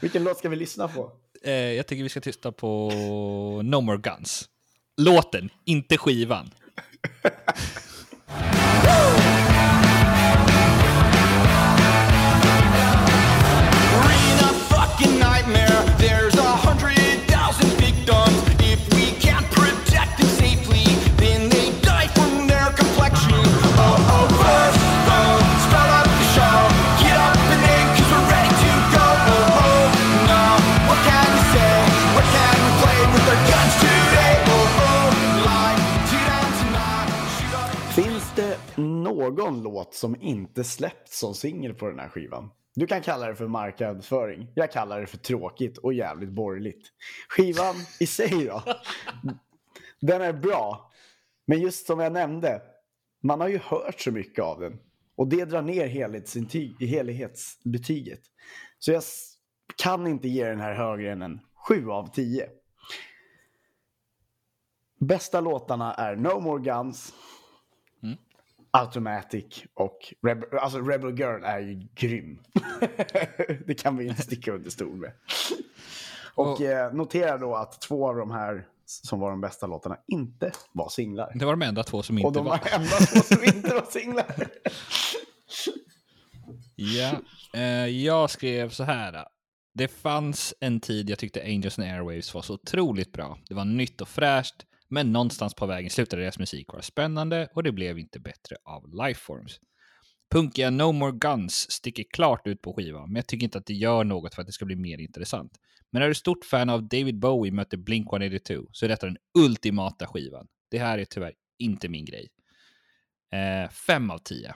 [0.00, 1.12] Vilken låt ska vi lyssna på?
[1.44, 2.90] Eh, jag tycker vi ska titta på
[3.64, 4.48] No More Guns.
[4.96, 6.50] Låten, inte skivan.
[39.30, 42.50] någon låt som inte släppts som singel på den här skivan?
[42.74, 44.46] Du kan kalla det för marknadsföring.
[44.54, 46.92] Jag kallar det för tråkigt och jävligt borgerligt.
[47.28, 48.62] Skivan i sig då?
[50.00, 50.90] Den är bra.
[51.46, 52.62] Men just som jag nämnde,
[53.22, 54.78] man har ju hört så mycket av den.
[55.16, 58.20] Och det drar ner helhetsintyg, helhetsbetyget.
[58.78, 59.02] Så jag
[59.76, 62.48] kan inte ge den här högre än en 7 av 10.
[65.00, 67.14] Bästa låtarna är No More Guns,
[68.70, 72.38] Automatic och Rebel, alltså Rebel Girl är ju grym.
[73.66, 75.12] det kan vi inte sticka under stol med.
[76.34, 79.96] Och Och- eh, notera då att två av de här som var de bästa låtarna
[80.06, 81.32] inte var singlar.
[81.34, 82.58] Det var de enda två som Och inte de var.
[82.58, 84.26] var enda två som inte var singlar.
[86.76, 87.12] Ja,
[87.54, 89.24] eh, jag skrev så här.
[89.74, 93.38] Det fanns en tid jag tyckte Angels and Airwaves var så otroligt bra.
[93.48, 94.54] Det var nytt och fräscht,
[94.90, 99.06] men någonstans på vägen slutade deras musik vara spännande och det blev inte bättre av
[99.06, 99.60] Lifeforms.
[100.30, 103.74] Punkiga No More Guns sticker klart ut på skivan, men jag tycker inte att det
[103.74, 105.52] gör något för att det ska bli mer intressant.
[105.90, 110.06] Men är du stort fan av David Bowie möter Blink-182 så är detta den ultimata
[110.06, 110.46] skivan.
[110.70, 112.28] Det här är tyvärr inte min grej.
[113.32, 114.54] Eh, fem av tio.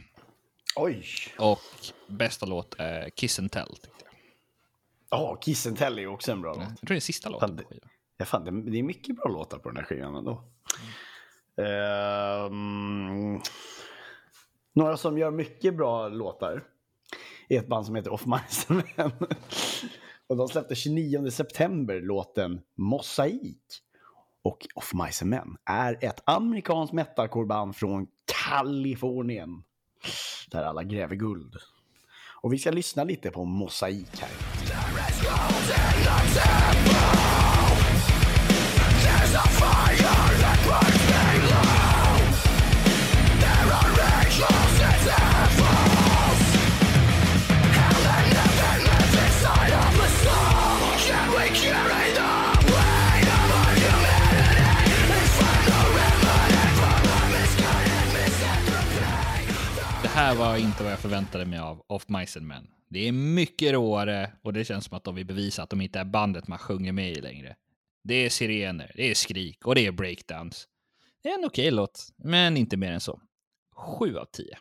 [0.77, 1.05] Oj.
[1.39, 1.61] Och
[2.09, 3.77] bästa låt är Kiss and Tell.
[5.11, 6.63] Ja, Kiss and Tell är också en bra låt.
[6.69, 7.91] jag tror det är sista låten på skivan.
[8.17, 10.45] Ja, fan, det, det är mycket bra låtar på den här skivan ändå.
[11.57, 13.41] Ehm,
[14.73, 16.65] några som gör mycket bra låtar
[17.49, 19.13] är ett band som heter Off Mice Men.
[20.27, 23.81] Och de släppte 29 september låten Mosaik.
[24.43, 28.07] Och Off Mice Men är ett amerikanskt metalcoreband från
[28.49, 29.63] Kalifornien.
[30.51, 31.57] Där alla gräver guld.
[32.43, 34.31] Och vi ska lyssna lite på Mosaik här.
[60.15, 62.67] Här var inte vad jag förväntade mig av Off Mice and Men.
[62.89, 65.99] Det är mycket råare och det känns som att de vill bevisa att de inte
[65.99, 67.57] är bandet man sjunger med i längre.
[68.05, 70.67] Det är sirener, det är skrik och det är breakdowns.
[71.23, 73.21] Det är en okej låt, men inte mer än så.
[73.77, 74.59] Sju av tio.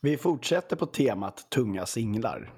[0.00, 2.52] Vi fortsätter på temat tunga singlar.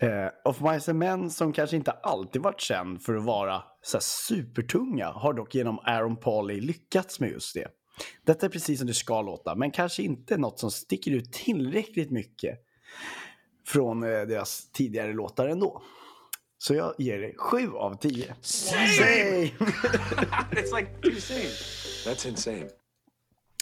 [0.00, 3.96] Eh, of Mice and Men, som kanske inte alltid varit känd för att vara så
[3.96, 7.77] här supertunga, har dock genom Aaron Pauly lyckats med just det.
[8.24, 12.10] Detta är precis som det ska låta, men kanske inte något som sticker ut tillräckligt
[12.10, 12.58] mycket
[13.66, 15.82] från eh, deras tidigare låtar ändå.
[16.58, 18.34] Så jag ger det 7 av 10.
[18.40, 18.76] Same!
[20.50, 21.52] It's like you're saying.
[22.06, 22.68] That's insane.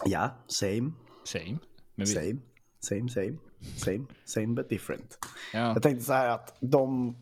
[0.05, 0.92] ja, same,
[1.25, 1.59] Same.
[1.94, 2.38] Men vi, same,
[2.81, 3.38] same, same,
[3.77, 5.18] same, same but different.
[5.53, 5.59] Ja.
[5.59, 7.16] Jag tänkte så här att de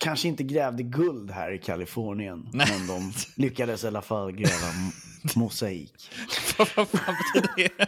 [0.00, 2.48] kanske inte grävde guld här i Kalifornien.
[2.52, 2.66] Nej.
[2.78, 4.72] Men de lyckades i alla fall gräva
[5.36, 6.10] mosaik.
[6.58, 7.86] Vad fan betyder det?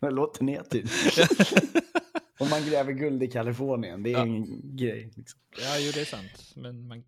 [0.00, 0.90] Det låter netigt.
[2.38, 4.22] Om man gräver guld i Kalifornien, det är Ja.
[4.22, 5.10] en grej.
[5.16, 5.40] Liksom.
[5.58, 6.52] Ja, jo, det är sant.
[6.56, 7.02] Men man,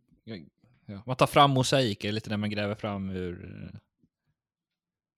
[0.87, 3.45] ja, man tar fram mosaiker lite när man gräver fram ur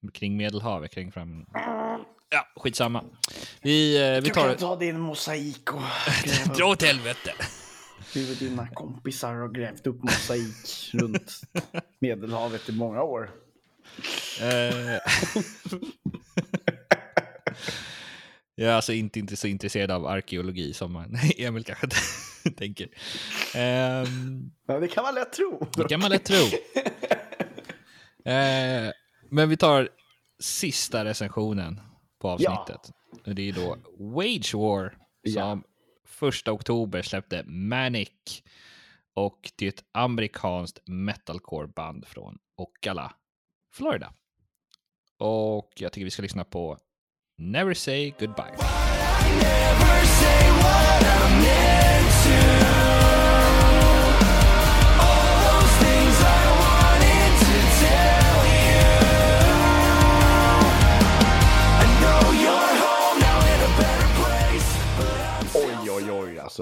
[0.05, 1.47] eh, kring Medelhavet, kring fram...
[2.31, 3.05] Ja, skitsamma.
[3.63, 5.81] Vi, eh, vi Du tar kan ta din mosaik och
[6.57, 7.33] Dra åt helvete!
[8.15, 11.41] Du och dina kompisar har grävt upp mosaik runt
[11.99, 13.31] Medelhavet i många år.
[14.41, 15.01] Eh,
[18.59, 20.97] Jag är alltså inte, inte så intresserad av arkeologi som
[21.39, 21.87] Emil kanske
[22.57, 22.89] tänker.
[23.55, 25.67] Ehm, Ja, det kan man lätt tro.
[25.77, 26.45] det kan man lätt tro.
[28.33, 28.91] Eh,
[29.31, 29.89] men vi tar
[30.41, 31.81] sista recensionen
[32.21, 32.91] på avsnittet.
[33.27, 34.95] Och Det är då Wage War
[35.35, 35.63] som
[36.17, 38.43] första oktober släppte Manic.
[39.15, 43.13] Och det är ett amerikanskt metalcore-band från Ocala,
[43.75, 44.13] Florida.
[45.19, 46.79] Och jag tycker vi ska lyssna på
[47.39, 48.57] Never Say Goodbye.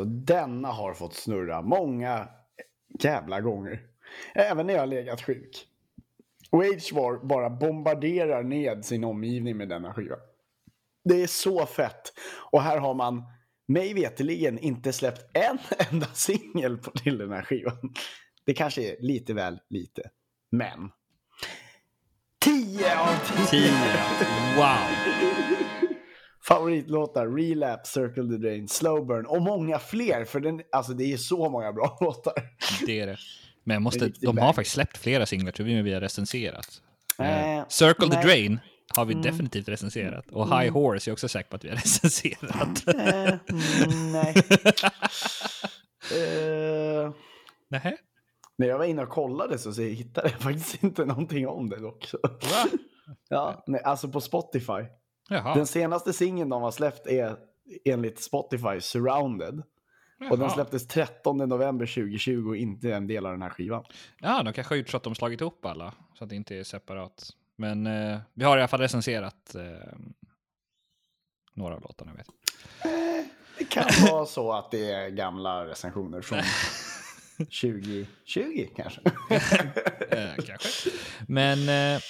[0.00, 2.28] Alltså denna har fått snurra många
[3.00, 3.80] jävla gånger.
[4.34, 5.66] Även när jag har legat sjuk.
[6.50, 10.16] Wage War bara bombarderar ned sin omgivning med denna skiva.
[11.04, 12.12] Det är så fett.
[12.52, 13.22] Och här har man
[13.66, 15.58] mig veterligen inte släppt en
[15.90, 17.94] enda singel till den här skivan.
[18.44, 20.02] Det kanske är lite väl lite.
[20.50, 20.90] Men.
[22.44, 23.60] 10 av 10!
[23.60, 23.70] 10.
[24.56, 25.33] Wow!
[26.48, 30.24] Favoritlåtar, Relapse, Circle the Drain, Slow Burn och många fler.
[30.24, 32.34] För den, alltså det är så många bra låtar.
[32.86, 33.16] Det är det.
[33.64, 34.54] Men jag måste, de har bang.
[34.54, 36.82] faktiskt släppt flera singlar tror vi vi har recenserat.
[37.18, 38.24] Eh, Eh, Circle the nej.
[38.24, 38.60] Drain
[38.96, 40.30] har vi definitivt recenserat.
[40.30, 42.88] Och High Horse är också säker på att vi har recenserat.
[42.88, 43.38] Eh,
[43.84, 44.34] mm, nej.
[46.12, 47.12] Eh,
[47.70, 47.96] Nähä?
[48.58, 51.80] när jag var inne och kollade så, så hittade jag faktiskt inte någonting om det
[51.80, 52.04] dock.
[52.06, 52.18] Så.
[52.22, 52.78] Va?
[53.28, 54.82] Ja, nej, alltså på Spotify.
[55.28, 55.54] Jaha.
[55.54, 57.36] Den senaste singeln de har släppt är
[57.84, 59.62] enligt Spotify Surrounded.
[60.30, 60.50] Och den Jaha.
[60.54, 63.84] släpptes 13 november 2020 och inte en del av den här skivan.
[64.20, 66.56] Ja, de kanske har gjort så att de slagit ihop alla, så att det inte
[66.56, 67.30] är separat.
[67.56, 69.62] Men eh, vi har i alla fall recenserat eh,
[71.54, 72.12] några av låtarna.
[72.14, 72.26] Vet.
[72.84, 72.92] jag.
[73.58, 76.38] Det kan vara så att det är gamla recensioner från
[77.38, 79.00] 2020 kanske.
[80.10, 80.90] Eh, kanske.
[81.28, 82.00] Men eh,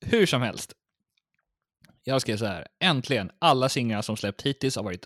[0.00, 0.72] hur som helst.
[2.08, 2.66] Jag skrev så här.
[2.80, 5.04] Äntligen, alla singlar som släppt hittills har varit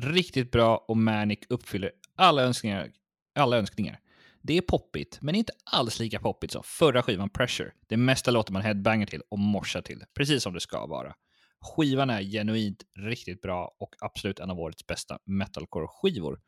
[0.00, 2.90] riktigt bra och Manic uppfyller alla önskningar.
[3.34, 4.00] Alla önskningar.
[4.42, 7.72] Det är poppigt, men inte alls lika poppigt som förra skivan Pressure.
[7.86, 11.14] Det mesta låter man headbanger till och morsar till, precis som det ska vara.
[11.60, 16.40] Skivan är genuint riktigt bra och absolut en av årets bästa metalcore-skivor.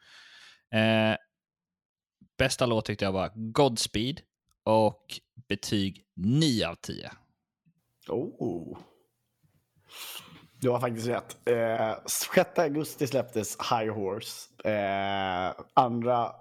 [0.75, 1.17] Eh,
[2.39, 4.21] bästa låt tyckte jag var Godspeed
[4.65, 7.11] och betyg 9 av 10.
[8.09, 8.79] Oh.
[10.61, 11.49] Du har faktiskt rätt.
[11.49, 14.69] Eh, 6 augusti släpptes High Horse.
[14.71, 16.33] Eh, andra,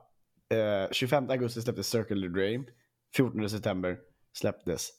[0.50, 2.66] eh, 25 augusti släpptes Circle the Drain.
[3.16, 3.98] 14 september
[4.34, 4.90] släpptes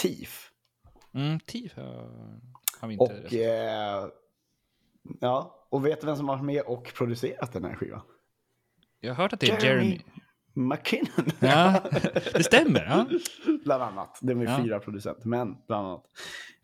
[0.00, 0.50] Thief.
[1.14, 1.70] Mm, 10
[2.80, 3.04] har vi inte...
[3.04, 4.08] Och, eh,
[5.20, 8.02] ja, och vet du vem som har varit med och producerat den här skivan?
[9.00, 10.00] jag har hört att det är Jeremy.
[10.58, 11.30] McKinnon.
[11.38, 11.80] Ja,
[12.34, 12.84] det stämmer.
[12.84, 13.06] Ja.
[13.64, 14.18] bland annat.
[14.20, 14.60] Det är Ja.
[14.64, 16.04] fyra producenter, men bland annat.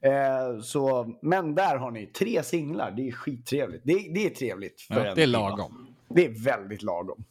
[0.03, 2.91] Eh, så, men där har ni tre singlar.
[2.91, 3.83] Det är skittrevligt.
[3.85, 4.81] Det, det är trevligt.
[4.81, 5.95] För Ja, det är lagom.
[6.09, 7.25] Det är väldigt lagom.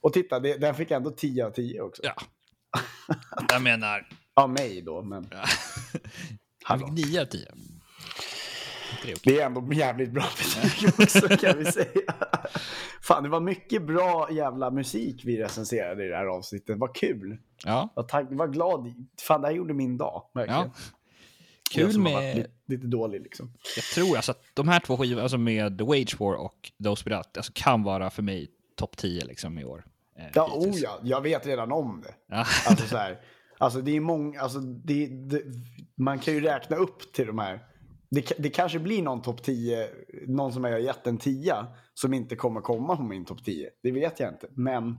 [0.00, 2.02] Och titta, det, den fick ändå 10 av 10 också.
[2.04, 2.14] Ja.
[3.48, 4.08] Jag menar...
[4.36, 6.86] Av mig då, men Han Hallå.
[6.96, 7.46] fick 9 av 10.
[9.04, 9.34] Det är okej.
[9.34, 12.14] det är ändå jävligt bra betyg också kan vi säga.
[13.02, 16.78] Fan, det var mycket bra jävla musik vi recenserade i det här avsnittet.
[16.78, 17.38] Vad kul.
[17.64, 18.94] Ja, Vad tack, vad glad.
[19.26, 20.22] Fan, det här gjorde min dag.
[20.34, 20.60] Verkligen.
[20.60, 20.70] ja.
[21.70, 22.36] Kul med...
[22.36, 23.52] Lite, lite dålig liksom.
[23.76, 27.36] Jag tror alltså att de här två skivorna, alltså med Wage War och Those Without,
[27.36, 29.84] alltså kan vara för mig topp 10 liksom i år.
[30.18, 30.76] Eh, Ja, hittills.
[30.76, 32.14] oh ja, jag vet redan om det.
[32.34, 32.36] Ja.
[32.66, 33.20] Alltså så här,
[33.58, 35.42] alltså det är många, alltså det, det,
[35.94, 37.60] man kan ju räkna upp till de här.
[38.14, 39.88] Det, det kanske blir någon topp 10,
[40.26, 43.70] någon som jag har gett en 10 som inte kommer komma på min topp 10.
[43.82, 44.96] Det vet jag inte, men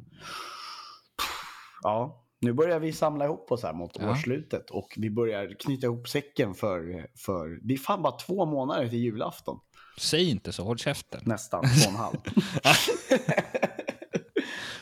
[1.84, 4.12] ja, nu börjar vi samla ihop oss här mot Ja.
[4.12, 8.90] årsslutet och vi börjar knyta ihop säcken för, för, det är fan bara två månader
[8.90, 9.60] till julafton.
[9.98, 11.22] Säg inte så, håll käften.
[11.26, 12.18] Nästan, två och en halv.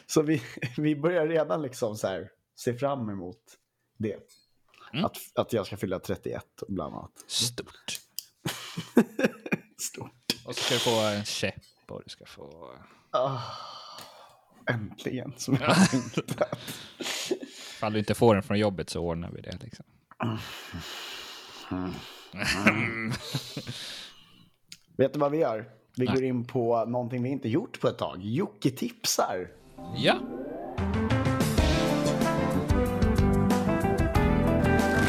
[0.08, 0.42] så vi,
[0.78, 3.42] vi börjar redan liksom så här se fram emot
[3.98, 4.18] det.
[4.94, 5.06] Mm.
[5.06, 7.12] Att, att jag ska fylla 31 bland annat.
[7.28, 8.00] Stort.
[9.78, 10.12] Stort.
[10.46, 12.72] Och så ska du få en käpp och du ska få...
[13.12, 13.40] Ah,
[14.70, 15.34] äntligen.
[15.38, 16.60] Som jag har längtat.
[17.76, 19.86] Ifall du inte får den från jobbet så ordnar vi det liksom.
[24.98, 25.70] Vet du vad vi gör?
[25.96, 26.16] Vi Nej.
[26.16, 28.18] går in på någonting vi inte gjort på ett tag.
[28.22, 29.48] Jocke tipsar.
[29.96, 30.20] Ja,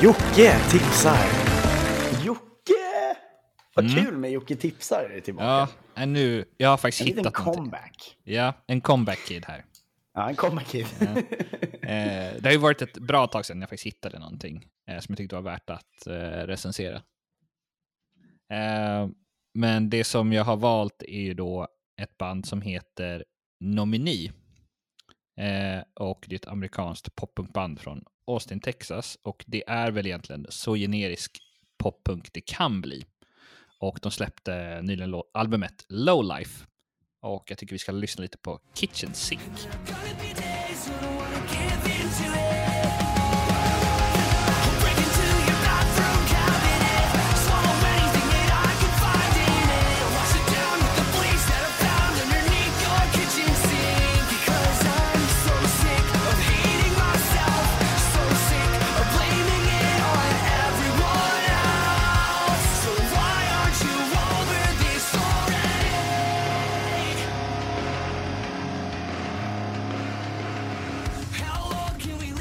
[0.05, 1.44] Jocke tipsar.
[3.75, 4.05] Vad Mm.
[4.05, 5.47] kul med Jocke tipsar är tillbaka.
[5.47, 5.69] ja
[6.03, 7.55] äh, nu, jag har faktiskt en hittat någonting.
[7.55, 8.17] comeback.
[8.25, 9.65] Ja, en comeback kid här.
[10.15, 10.87] Ja, en comeback kid.
[11.83, 15.13] Eh, det har ju varit ett bra tag sedan jag faktiskt hittade någonting eh, som
[15.13, 16.13] jag tyckte var värt att eh,
[16.47, 17.03] recensera.
[18.53, 19.09] Eh,
[19.55, 21.69] men det som jag har valt är ju då
[22.03, 23.25] ett band som heter
[23.61, 24.33] Nominee.
[25.41, 29.19] Eh, och det är ett amerikanskt poppunkband från Austin, Texas.
[29.23, 31.39] Och det är väl egentligen så generisk
[31.79, 33.05] poppunk det kan bli.
[33.85, 36.67] Och de släppte nyligen albumet Lowlife.
[37.23, 39.41] Och jag tycker vi ska lyssna lite på Kitchen Sink.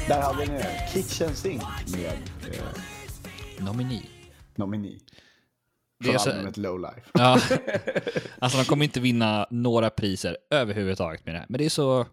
[0.08, 0.88] Där hade ni det.
[0.92, 1.62] Kitchen Sink
[1.92, 2.04] med
[2.52, 3.64] eh.
[3.64, 4.98] Nomini.
[5.98, 7.10] Det Från är så- albumet Low Life.
[7.14, 7.40] Ja,
[8.38, 11.46] alltså de kommer inte vinna några priser överhuvudtaget med det här.
[11.48, 12.06] Men det är så,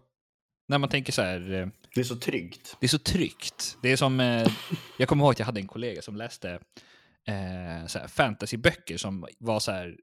[0.68, 2.76] när man tänker så här, eh, Det är så tryggt.
[2.80, 3.78] det är så tryggt.
[3.82, 4.48] Det är som, eh,
[4.98, 6.50] jag kommer ihåg att jag hade en kollega som läste
[7.28, 9.96] eh, fantasyböcker som var så här,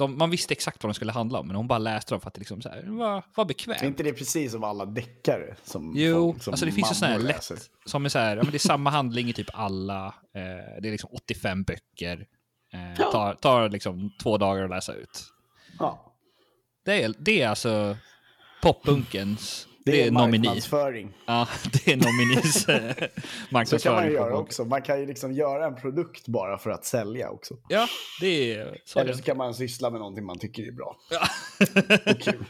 [0.00, 2.28] de, man visste exakt vad de skulle handla om, men hon bara läste dem för
[2.28, 3.82] att det liksom så här, var, var Är bekvämt.
[3.82, 7.14] inte det precis som alla deckare som, Jo, folk, som alltså det finns ju sådana
[7.14, 7.50] här lätt,
[7.84, 10.88] som är så här, ja, men det är samma handling i typ alla, eh, det
[10.88, 12.26] är liksom 85 böcker,
[12.72, 13.12] eh, Ja.
[13.12, 15.24] tar, tar liksom två dagar att läsa ut.
[15.78, 16.14] Ja.
[16.84, 17.96] Det är, det är alltså
[18.62, 19.66] poppunkens.
[19.84, 20.38] Det, Det är är nomini.
[20.46, 21.12] marknadsföring.
[21.26, 23.08] Ja, det är nominis eh, Så kan
[23.50, 23.94] marknadsföring.
[23.96, 24.64] man göra också.
[24.64, 27.54] Man kan ju liksom göra en produkt bara för att sälja också.
[27.68, 27.86] Ja,
[28.20, 28.98] det är så.
[28.98, 30.96] Eller så kan man syssla med någonting man tycker är bra.
[31.10, 31.20] Ja.
[32.12, 32.44] Och kul.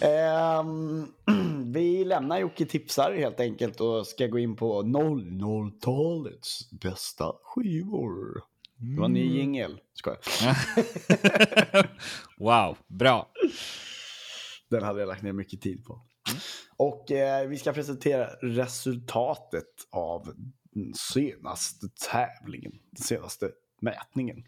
[0.00, 1.06] Ehm,
[1.72, 8.42] vi lämnar Jocke tipsar helt enkelt och ska gå in på 00-talets bästa skivor.
[8.80, 9.78] Det var en ny jingel.
[9.94, 10.18] Skojar.
[12.38, 13.28] wow, bra.
[14.70, 16.00] Den hade jag lagt ner mycket tid på.
[16.76, 20.34] Och eh, vi ska presentera resultatet av
[20.70, 22.72] den senaste tävlingen.
[22.90, 23.50] Den senaste
[23.80, 24.44] mätningen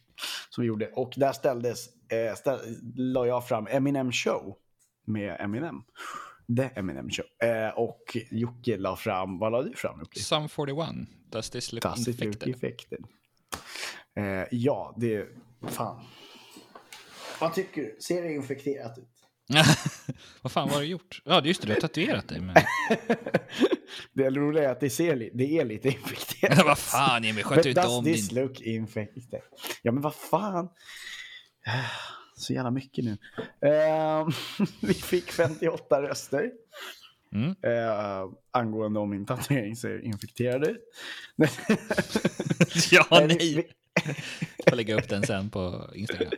[0.51, 0.91] som vi gjorde.
[0.95, 2.59] Och där ställdes, eh, ställ,
[2.97, 4.57] la jag fram Eminem Show
[5.05, 5.83] med Eminem.
[6.57, 7.49] The Eminem Show.
[7.49, 10.21] Eh, och Jocke la fram, vad la du fram Jocke?
[10.21, 10.89] Sum 41.
[11.31, 12.49] Does this look Does infected?
[12.49, 13.05] infected?
[14.15, 15.29] Eh, ja, det...
[15.63, 16.05] Fan.
[17.41, 17.97] Vad tycker du?
[18.01, 19.20] Ser det infekterat ut?
[20.43, 21.23] Vad fan har du gjort?
[21.25, 22.41] Ja, just det, du har tatuerat dig.
[22.41, 22.55] Men...
[24.13, 26.65] Det roliga är att det, ser, det är lite infekterat.
[26.67, 28.43] vad fan Emil, sköt does om this din...
[28.43, 29.41] look infected?
[29.83, 30.69] Ja, men vad fan.
[32.37, 33.19] Så jävla mycket nu.
[33.71, 34.31] Ehm,
[34.81, 36.51] vi fick 58 röster.
[37.35, 37.49] Mm.
[37.51, 40.81] Eh, angående om min tatuering ser infekterad ut.
[42.91, 43.37] ja, Nej, nej.
[43.39, 43.73] vi-
[44.57, 46.33] Jag får lägga upp den sen på Instagram.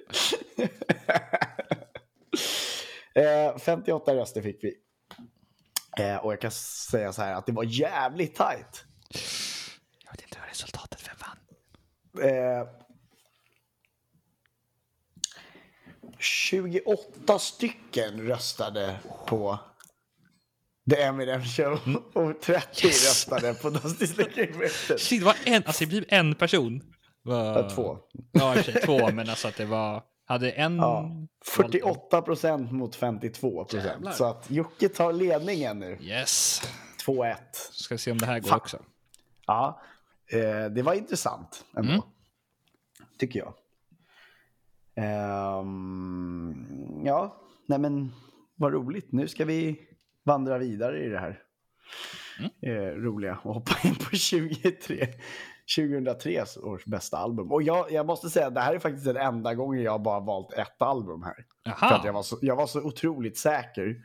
[3.14, 4.74] Eh, 58 röster fick vi.
[5.98, 8.84] Eh, och jag kan säga så här att det var jävligt tajt.
[10.04, 12.30] Jag vet inte vad resultatet vem vann.
[12.30, 12.68] Eh,
[16.18, 18.96] 28 stycken röstade
[19.26, 19.58] på
[20.90, 21.78] The Eminem Show
[22.12, 25.00] och 30 röstade på Dusty Slicker Infected.
[25.00, 26.82] Shit, det var en, alltså det blev en person.
[27.22, 27.58] Var...
[27.58, 27.98] Ja, två.
[28.32, 30.02] Ja, i och för sig två, men alltså att det var...
[30.33, 30.76] Hade en...
[30.76, 31.11] Ja,
[31.45, 33.93] 48 procent mot 52 Jävlar.
[33.95, 34.16] procent.
[34.16, 35.99] Så att Jocke tar ledningen nu.
[36.01, 36.62] Yes.
[37.07, 37.37] 2-1.
[37.70, 38.57] Ska se om det här går Fan.
[38.59, 38.78] också.
[39.47, 39.80] Ja,
[40.33, 41.93] eh, det var intressant ändå.
[41.93, 42.03] Mm.
[43.18, 43.55] Tycker jag.
[45.62, 48.12] Ehm, ja, nej men
[48.55, 49.12] vad roligt.
[49.12, 49.80] Nu ska vi
[50.24, 51.43] vandra vidare i det här
[52.39, 52.51] Mm.
[52.61, 55.09] eh, roliga och hoppa in på 23,
[55.76, 57.52] 2003 års bästa album.
[57.52, 60.52] Och jag, jag måste säga det här är faktiskt den enda gången jag bara valt
[60.52, 61.44] ett album här.
[61.76, 63.96] För att jag var så, jag var så otroligt säker.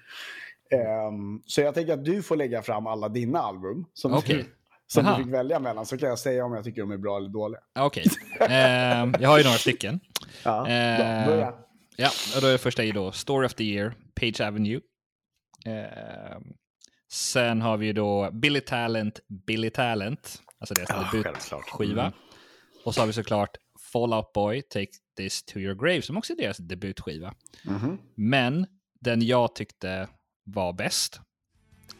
[0.71, 4.35] Ehm, så jag tänker att du får lägga fram alla dina album som, Okej.
[4.37, 4.45] du,
[4.87, 5.17] som Aha.
[5.17, 5.85] du fick välja mellan.
[5.85, 7.59] Så kan jag säga om jag tycker de är bra eller dåliga.
[7.79, 8.05] Okej.
[8.39, 9.99] Ehm, jag har ju några stycken.
[10.43, 10.67] Ja.
[10.67, 11.53] Eh, Börja.
[11.95, 14.79] Ja, och då är det första ju då Story of the Year, Page Avenue.
[15.65, 16.43] Ehm,
[17.11, 20.41] sen har vi då Billy Talent, Billy Talent.
[20.59, 22.01] Alltså deras Ja, debutskiva.
[22.01, 22.13] Mm.
[22.85, 23.57] Och så har vi såklart
[23.91, 27.33] Fall Out Boy, Take This To Your Grave, som också är deras debutskiva.
[27.63, 27.97] Mhm.
[28.15, 28.67] Men
[28.99, 30.09] den jag tyckte
[30.43, 31.21] var bäst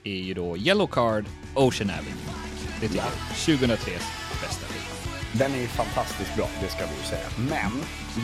[0.03, 2.34] är ju då Yellow Card, Ocean Avenue.
[2.82, 3.05] Det jag
[3.45, 3.91] 2003
[4.41, 4.97] bästa skiva.
[5.34, 7.28] Den är ju fantastiskt bra, det ska vi ju säga.
[7.49, 7.72] Men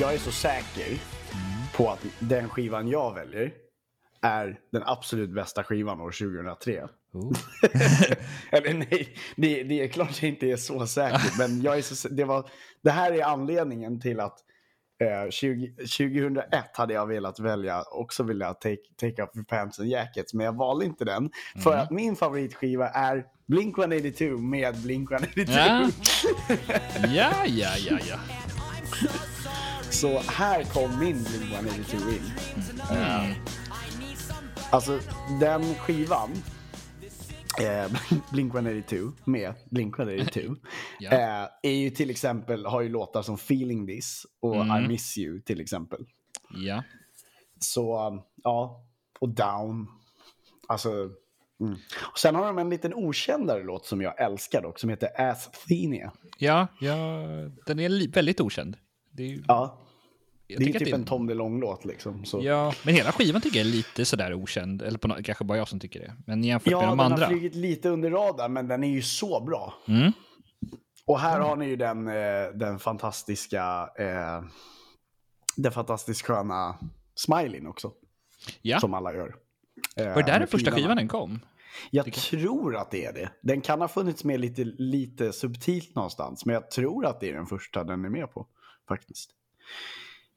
[0.02, 1.00] jag är så säker
[1.76, 3.54] på att den skivan jag väljer
[4.22, 6.88] är den absolut bästa skivan år 2003.
[8.52, 11.38] Eller nej, det, det är klart jag inte är så säker.
[11.38, 12.50] men jag är så, det, var,
[12.84, 14.40] det här är anledningen till att
[15.04, 19.90] eh, 20, 2001 hade jag velat välja, också vilja take, take up your pants and
[19.90, 20.34] jackets.
[20.34, 21.30] Men jag valde inte den.
[21.64, 25.52] För att min favoritskiva är Blink-182 med Blink-182.
[25.52, 25.90] Ja.
[27.14, 28.18] ja, ja, ja, ja.
[29.90, 32.32] Så här kom min Blink-182 in.
[32.92, 33.32] Eh,
[34.72, 35.00] alltså
[35.40, 36.30] den skivan,
[37.60, 37.92] eh,
[38.32, 40.56] Blink-182 med Blink-182,
[41.00, 41.12] Ja.
[41.12, 44.86] eh, är ju till exempel, har ju låtar som Feeling This och Mm.
[44.86, 46.06] I Miss You till exempel.
[46.50, 46.84] ja.
[47.60, 48.86] Så um, ja,
[49.20, 49.88] och Down.
[50.68, 50.90] Alltså,
[51.60, 51.76] mm.
[52.12, 56.12] och sen har de en liten okändare låt som jag älskar dock, som heter Asthenia.
[56.38, 56.96] Ja, ja,
[57.66, 58.78] den är väldigt okänd.
[59.18, 59.83] Ju- Ja,
[60.60, 62.26] det är tycker ju att typ en Tom DeLonge-låt liksom.
[62.26, 62.44] Så.
[62.44, 64.82] Ja, men hela skivan tycker jag är lite sådär okänd.
[64.82, 66.14] Eller på no- kanske bara jag som tycker det.
[66.28, 67.26] Men jämfört Ja, med de den andra.
[67.26, 69.74] har flugit lite under radarn, men den är ju så bra.
[69.88, 70.12] Mm.
[71.06, 72.14] Och här har ni ju den, eh,
[72.54, 74.44] den fantastiska, eh,
[75.56, 76.78] den fantastiskt sköna
[77.16, 77.92] smileyn också.
[78.62, 79.36] Ja, Som alla gör.
[79.96, 81.40] Eh, var det där den första skivan den kom?
[81.92, 83.30] Jag tror att det är det.
[83.42, 87.34] Den kan ha funnits med lite, lite subtilt någonstans, men jag tror att det är
[87.34, 88.48] den första den är med på.
[88.88, 89.30] Faktiskt.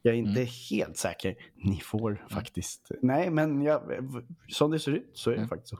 [0.02, 0.52] Jag är inte Mm.
[0.70, 1.34] helt säker.
[1.54, 2.90] Ni får faktiskt.
[3.02, 3.82] Nej, men jag,
[4.48, 5.48] som det ser ut så är det Mm.
[5.48, 5.78] faktiskt så.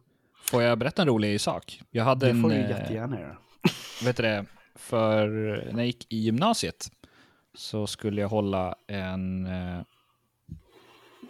[0.51, 1.81] Får jag berätta en rolig sak?
[1.91, 3.37] Jag hade Det en, får du eh, jättegärna göra.
[4.05, 5.29] vet du det, för
[5.73, 6.89] när jag gick i gymnasiet
[7.55, 9.81] så skulle jag hålla en, eh,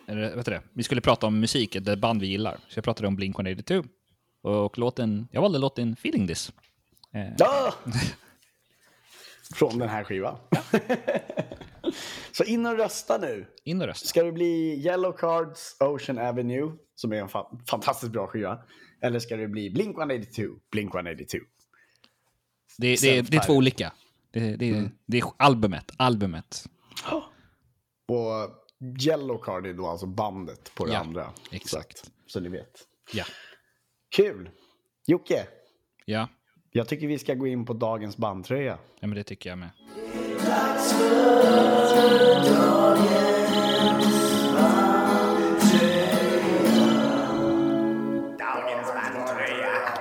[0.06, 2.56] vet du det, vi skulle prata om musik, ett band vi gillar.
[2.68, 3.88] Så jag pratade om Blink-182.
[4.42, 6.52] Och, låten, jag valde låten Feeling This.
[7.14, 7.74] Eh, Ja!
[9.54, 10.38] Från den här skivan.
[12.32, 13.46] Så in och rösta nu.
[13.64, 14.06] in och rösta.
[14.08, 18.58] Ska det bli Yellow Cards Ocean Avenue, som är en fa- fantastiskt bra skiva?
[19.02, 21.40] Eller ska det bli Blink-182, Blink-182?
[22.78, 23.92] Det, det, är- det är två olika.
[24.30, 26.64] Det, det, är- det är albumet, albumet.
[28.08, 28.50] Och
[29.06, 31.32] Yellow Card är då alltså bandet på det Ja, andra.
[31.50, 31.98] exakt.
[31.98, 32.86] Så, så ni vet.
[33.12, 33.24] Ja.
[34.16, 34.50] Kul!
[35.06, 35.46] Jocke,
[36.04, 36.28] Ja,
[36.70, 38.78] jag tycker vi ska gå in på dagens bandtröja.
[39.00, 39.70] ja men det tycker jag med.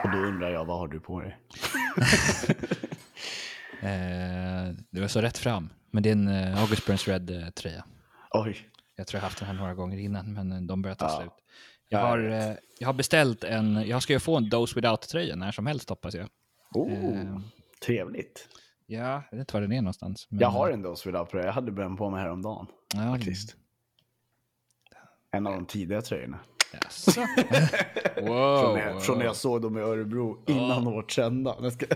[0.03, 1.37] Och då undrar jag, vad har du på dig?
[3.81, 5.69] Eh, det var så rätt fram.
[5.91, 7.83] Men det är en eh, August Burns Red-tröja.
[8.31, 8.57] Oj,
[8.95, 11.19] Jag tror jag haft den här några gånger innan, men eh, de börjar ta Ja.
[11.21, 11.31] slut.
[11.89, 14.75] Jag Ja, har, jag eh, jag har beställt en, jag ska ju få en Dose
[14.75, 16.27] Without-tröja när som helst hoppas jag.
[16.73, 17.39] oh, Eh.
[17.85, 18.47] trevligt.
[18.87, 20.27] Ja, jag vet inte var den är någonstans.
[20.29, 21.45] Men, Jag har en Dose Without tröja.
[21.45, 22.67] Jag hade den på mig häromdagen.
[22.93, 23.55] ja, Faktiskt.
[25.31, 26.39] En av de tidiga tröjorna.
[27.05, 27.25] Från,
[28.27, 28.73] wow.
[28.73, 31.55] när, från när jag såg dem i Örebro innan vårt kända.
[31.61, 31.85] Jag ska-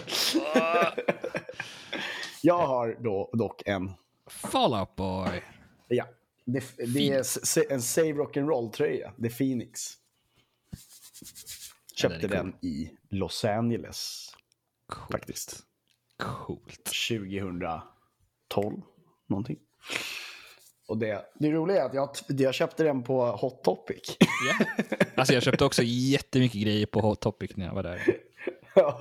[2.42, 3.92] Jag har då, dock en,
[4.28, 5.42] Fall Out Boy.
[5.88, 6.06] ja,
[6.46, 9.12] det, det är en Save Rock'n'Roll-tröja.
[9.18, 9.94] Det är Phoenix.
[10.72, 10.78] Ja,
[11.96, 12.30] Köpte är cool.
[12.30, 14.30] den i Los Angeles
[14.88, 15.12] Coolt.
[15.12, 15.64] faktiskt.
[16.20, 16.84] Coolt.
[17.10, 18.82] 2012
[19.28, 19.58] någonting.
[20.88, 24.18] Och det, det roliga är att jag, jag köpte den på Hot Topic.
[24.20, 24.66] Ja.
[25.16, 28.18] Alltså jag köpte också jättemycket grejer på Hot Topic när jag var där.
[28.76, 29.00] Ja,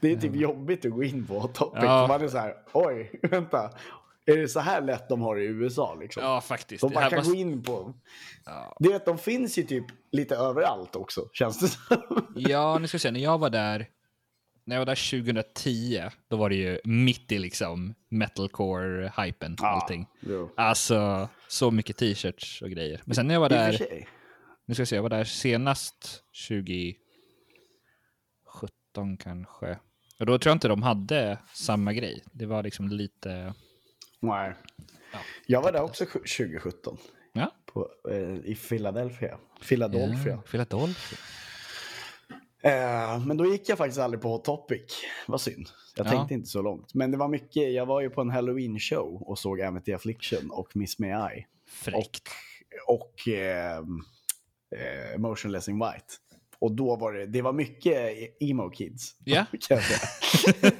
[0.00, 1.82] det är typ jobbigt att gå in på Hot Topic.
[1.84, 2.06] Ja.
[2.06, 3.70] Man är så här, oj, vänta.
[4.26, 5.94] Är det så här lätt de har i USA?
[6.00, 6.22] Liksom?
[6.24, 6.80] Ja, faktiskt.
[6.80, 7.94] de bara kan var- gå in på.
[8.44, 8.76] Ja.
[8.78, 12.26] Det är att de finns ju typ lite överallt också, känns det som.
[12.36, 13.10] Ja, nu ska vi se.
[13.10, 13.86] När jag var där,
[14.64, 20.06] när jag var där 2010, då var det ju mitt i liksom metalcore-hypen, allting.
[20.20, 20.50] jo.
[20.56, 23.00] Alltså, så mycket t-shirts och grejer.
[23.04, 23.78] Men sen när jag var där,
[24.66, 26.96] nu ska vi se, jag var där senast 2017
[29.18, 29.78] kanske.
[30.18, 32.24] Och då tror jag inte de hade samma grej.
[32.32, 33.54] Det var liksom lite,
[34.20, 34.54] Nej.
[35.12, 35.18] Ja.
[35.46, 36.96] Jag var där också 2017.
[37.32, 37.50] ja.
[37.66, 39.38] På, eh, I Philadelphia.
[39.68, 40.32] Philadelphia.
[40.32, 41.18] Ja, Philadelphia.
[42.64, 44.82] Eh, men då gick jag faktiskt aldrig på Hot Topic.
[45.26, 45.68] Vad synd.
[45.96, 46.10] Jag Ja.
[46.10, 46.94] tänkte inte så långt.
[46.94, 47.72] Men det var mycket.
[47.72, 51.46] Jag var ju på en Halloween-show och såg Amity Affliction och Miss May I.
[51.68, 52.28] Fräckt.
[52.86, 56.04] Och eh, eh, Motionless in White.
[56.58, 59.16] Och då var det, det var mycket emo kids.
[59.24, 59.44] Ja.
[59.68, 59.80] Säga.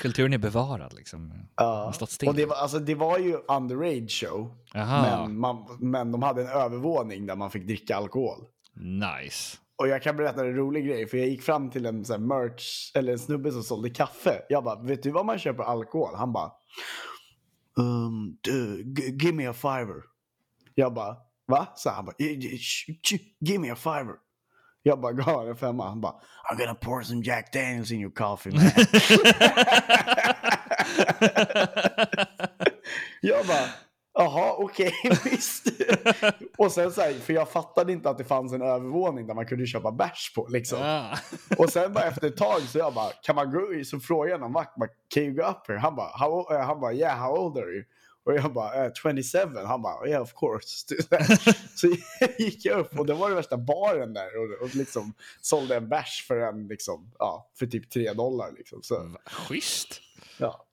[0.00, 1.32] Kulturen är bevarad liksom.
[1.56, 1.92] Ja.
[2.08, 2.28] still.
[2.28, 4.54] Och det var, alltså, det var ju underage show.
[4.74, 8.38] Aha, Men, man, men de hade en övervåning där man fick dricka alkohol.
[8.74, 9.56] nice.
[9.80, 12.20] Och jag kan berätta en rolig grej, för jag gick fram till en sån här
[12.40, 14.42] merch, eller en snubbe som sålde kaffe.
[14.48, 16.14] Jag bara, vet du vad man köper alkohol?
[16.14, 16.52] Han bara,
[17.76, 18.36] um,
[19.20, 20.02] give me a fiver.
[20.74, 21.16] Jag bara,
[21.46, 21.66] va?
[21.76, 24.14] Så han bara, "Eh, eh, sh- sh- give me a fiver.
[24.82, 25.88] Jag bara, gav en femma.
[25.88, 26.14] Han bara,
[26.52, 28.60] I'm gonna pour some Jack Daniels in your coffee man.
[33.20, 33.66] jag bara,
[34.24, 34.92] jaha okej
[35.24, 35.66] visst.
[36.58, 39.46] och sen så här, för jag fattade inte att det fanns en övervåning där man
[39.46, 40.78] kunde köpa bärs på liksom.
[40.80, 41.18] Ja.
[41.58, 44.40] Och sen bara efter ett tag så jag bara, kan man gå så frågade jag
[44.40, 45.78] någon vakt, bara, can you go up here?
[45.78, 47.84] Han bara, how, eh, han bara, yeah how old are you?
[48.24, 49.38] Och jag bara, eh, 27.
[49.66, 50.86] Han bara, yeah of course.
[51.74, 51.86] så
[52.38, 55.88] gick jag upp och det var det värsta baren där och, och liksom sålde en
[55.88, 58.82] bärs för en liksom, ja, för typ 3 dollar liksom.
[58.82, 60.00] Så, Schysst.
[60.38, 60.66] ja.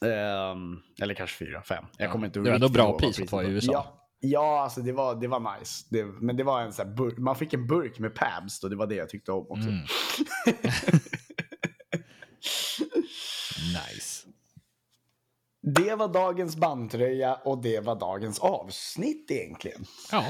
[0.00, 1.84] Ehm, eller kanske 4, 5.
[1.98, 3.50] Jag Ja, kommer inte det var ändå bra ihåg pris att vara i.
[3.50, 3.72] USA.
[3.72, 5.86] Ja, ja alltså det var, det var nice.
[5.90, 8.76] Det, men det var en här burk, man fick en burk med Pabst och det
[8.76, 9.68] var det jag tyckte om också.
[9.68, 9.86] Mm.
[13.74, 14.26] Nice.
[15.62, 19.84] Det var dagens bandtröja och det var dagens avsnitt egentligen.
[20.12, 20.24] Ja.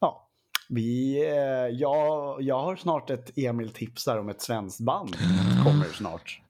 [0.00, 0.28] Ja.
[0.68, 5.16] Vi, eh, jag, jag har snart ett Emil tipsar om ett svenskt band.
[5.64, 6.40] Kommer snart.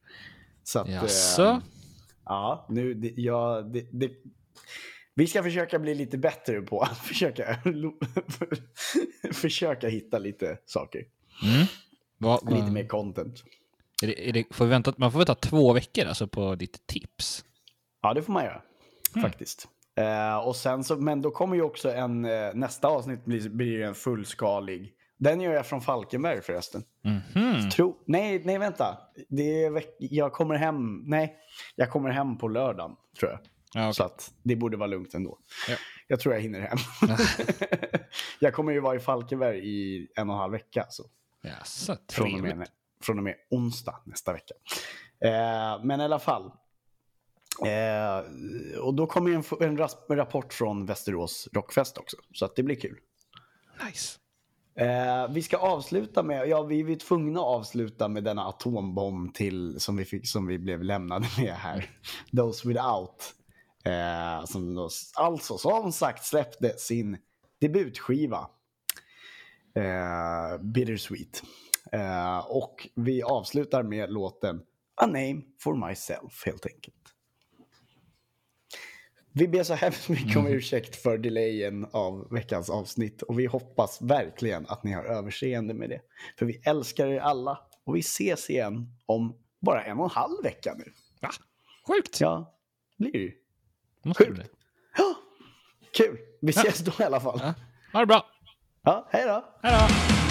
[0.65, 1.61] Så att, Jaså?
[2.25, 4.11] Ja, nu, det, ja, det, det,
[5.15, 7.59] vi ska försöka bli lite bättre på att försöka,
[9.33, 11.05] försöka hitta lite saker.
[11.45, 11.67] Mm.
[12.19, 13.45] Vad- vad- Lite mer content.
[14.03, 17.45] Är det, är det, får vänta, man får vänta två veckor alltså på ditt tips.
[18.03, 18.63] Ja, det får man göra.
[19.23, 19.69] Faktiskt.
[19.95, 23.81] Eh, och sen så, men då kommer ju också en, eh, nästa avsnitt blir, blir
[23.83, 24.93] en fullskalig.
[25.23, 26.85] Den gör jag från Falkenberg förresten.
[27.03, 27.71] Mhm.
[27.71, 28.99] Tro, nej, nej vänta.
[29.29, 31.37] Det är jag kommer hem, nej,
[31.77, 33.41] jag kommer hem på lördagen tror jag.
[33.75, 33.95] Ja, okej.
[33.95, 35.39] Så att det borde vara lugnt ändå.
[35.69, 35.77] Ja.
[36.07, 36.79] Jag tror jag hinner hem.
[38.39, 40.87] jag kommer ju vara i Falkenberg i en och en halv vecka.
[40.91, 41.05] Så
[41.43, 42.69] Jaså, från, och med,
[43.03, 44.55] från och med onsdag nästa vecka.
[45.25, 46.53] Eh, men i alla fall.
[47.67, 52.17] Eh, och då kommer en, en rapport från Västerås Rockfest också.
[52.33, 52.99] Så att det blir kul.
[53.87, 54.19] Nice.
[54.75, 59.81] Eh, vi ska avsluta med, ja vi är tvungna att avsluta med denna atombomb till,
[59.81, 61.91] som vi, fick, som vi blev lämnade med här.
[62.37, 63.35] Those Without.
[63.85, 67.19] Eh, som då, alltså som sagt släppte sin
[67.61, 68.49] debutskiva.
[69.75, 71.43] Eh, Bittersweet.
[71.93, 74.63] Eh, och vi avslutar med låten
[74.95, 77.02] A Name For Myself helt enkelt.
[79.35, 84.03] Vi ber så hemskt mycket om ursäkt för delayen av veckans avsnitt och vi hoppas
[84.03, 86.01] verkligen att ni har överseende med det.
[86.39, 90.43] För vi älskar er alla och vi ses igen om bara en och en halv
[90.43, 90.85] vecka nu.
[91.21, 91.31] Va?
[91.87, 92.21] Sjukt!
[92.21, 92.59] Ja,
[92.99, 93.33] blir det ju.
[94.05, 94.37] Måste Sjukt.
[94.39, 94.47] det.
[94.97, 95.15] Ja,
[95.97, 96.19] kul!
[96.41, 97.41] Vi ses då i alla fall.
[97.43, 97.55] Ja.
[97.93, 98.27] Ha det bra!
[98.83, 99.45] Ja, hej då!
[99.63, 100.22] Hej då!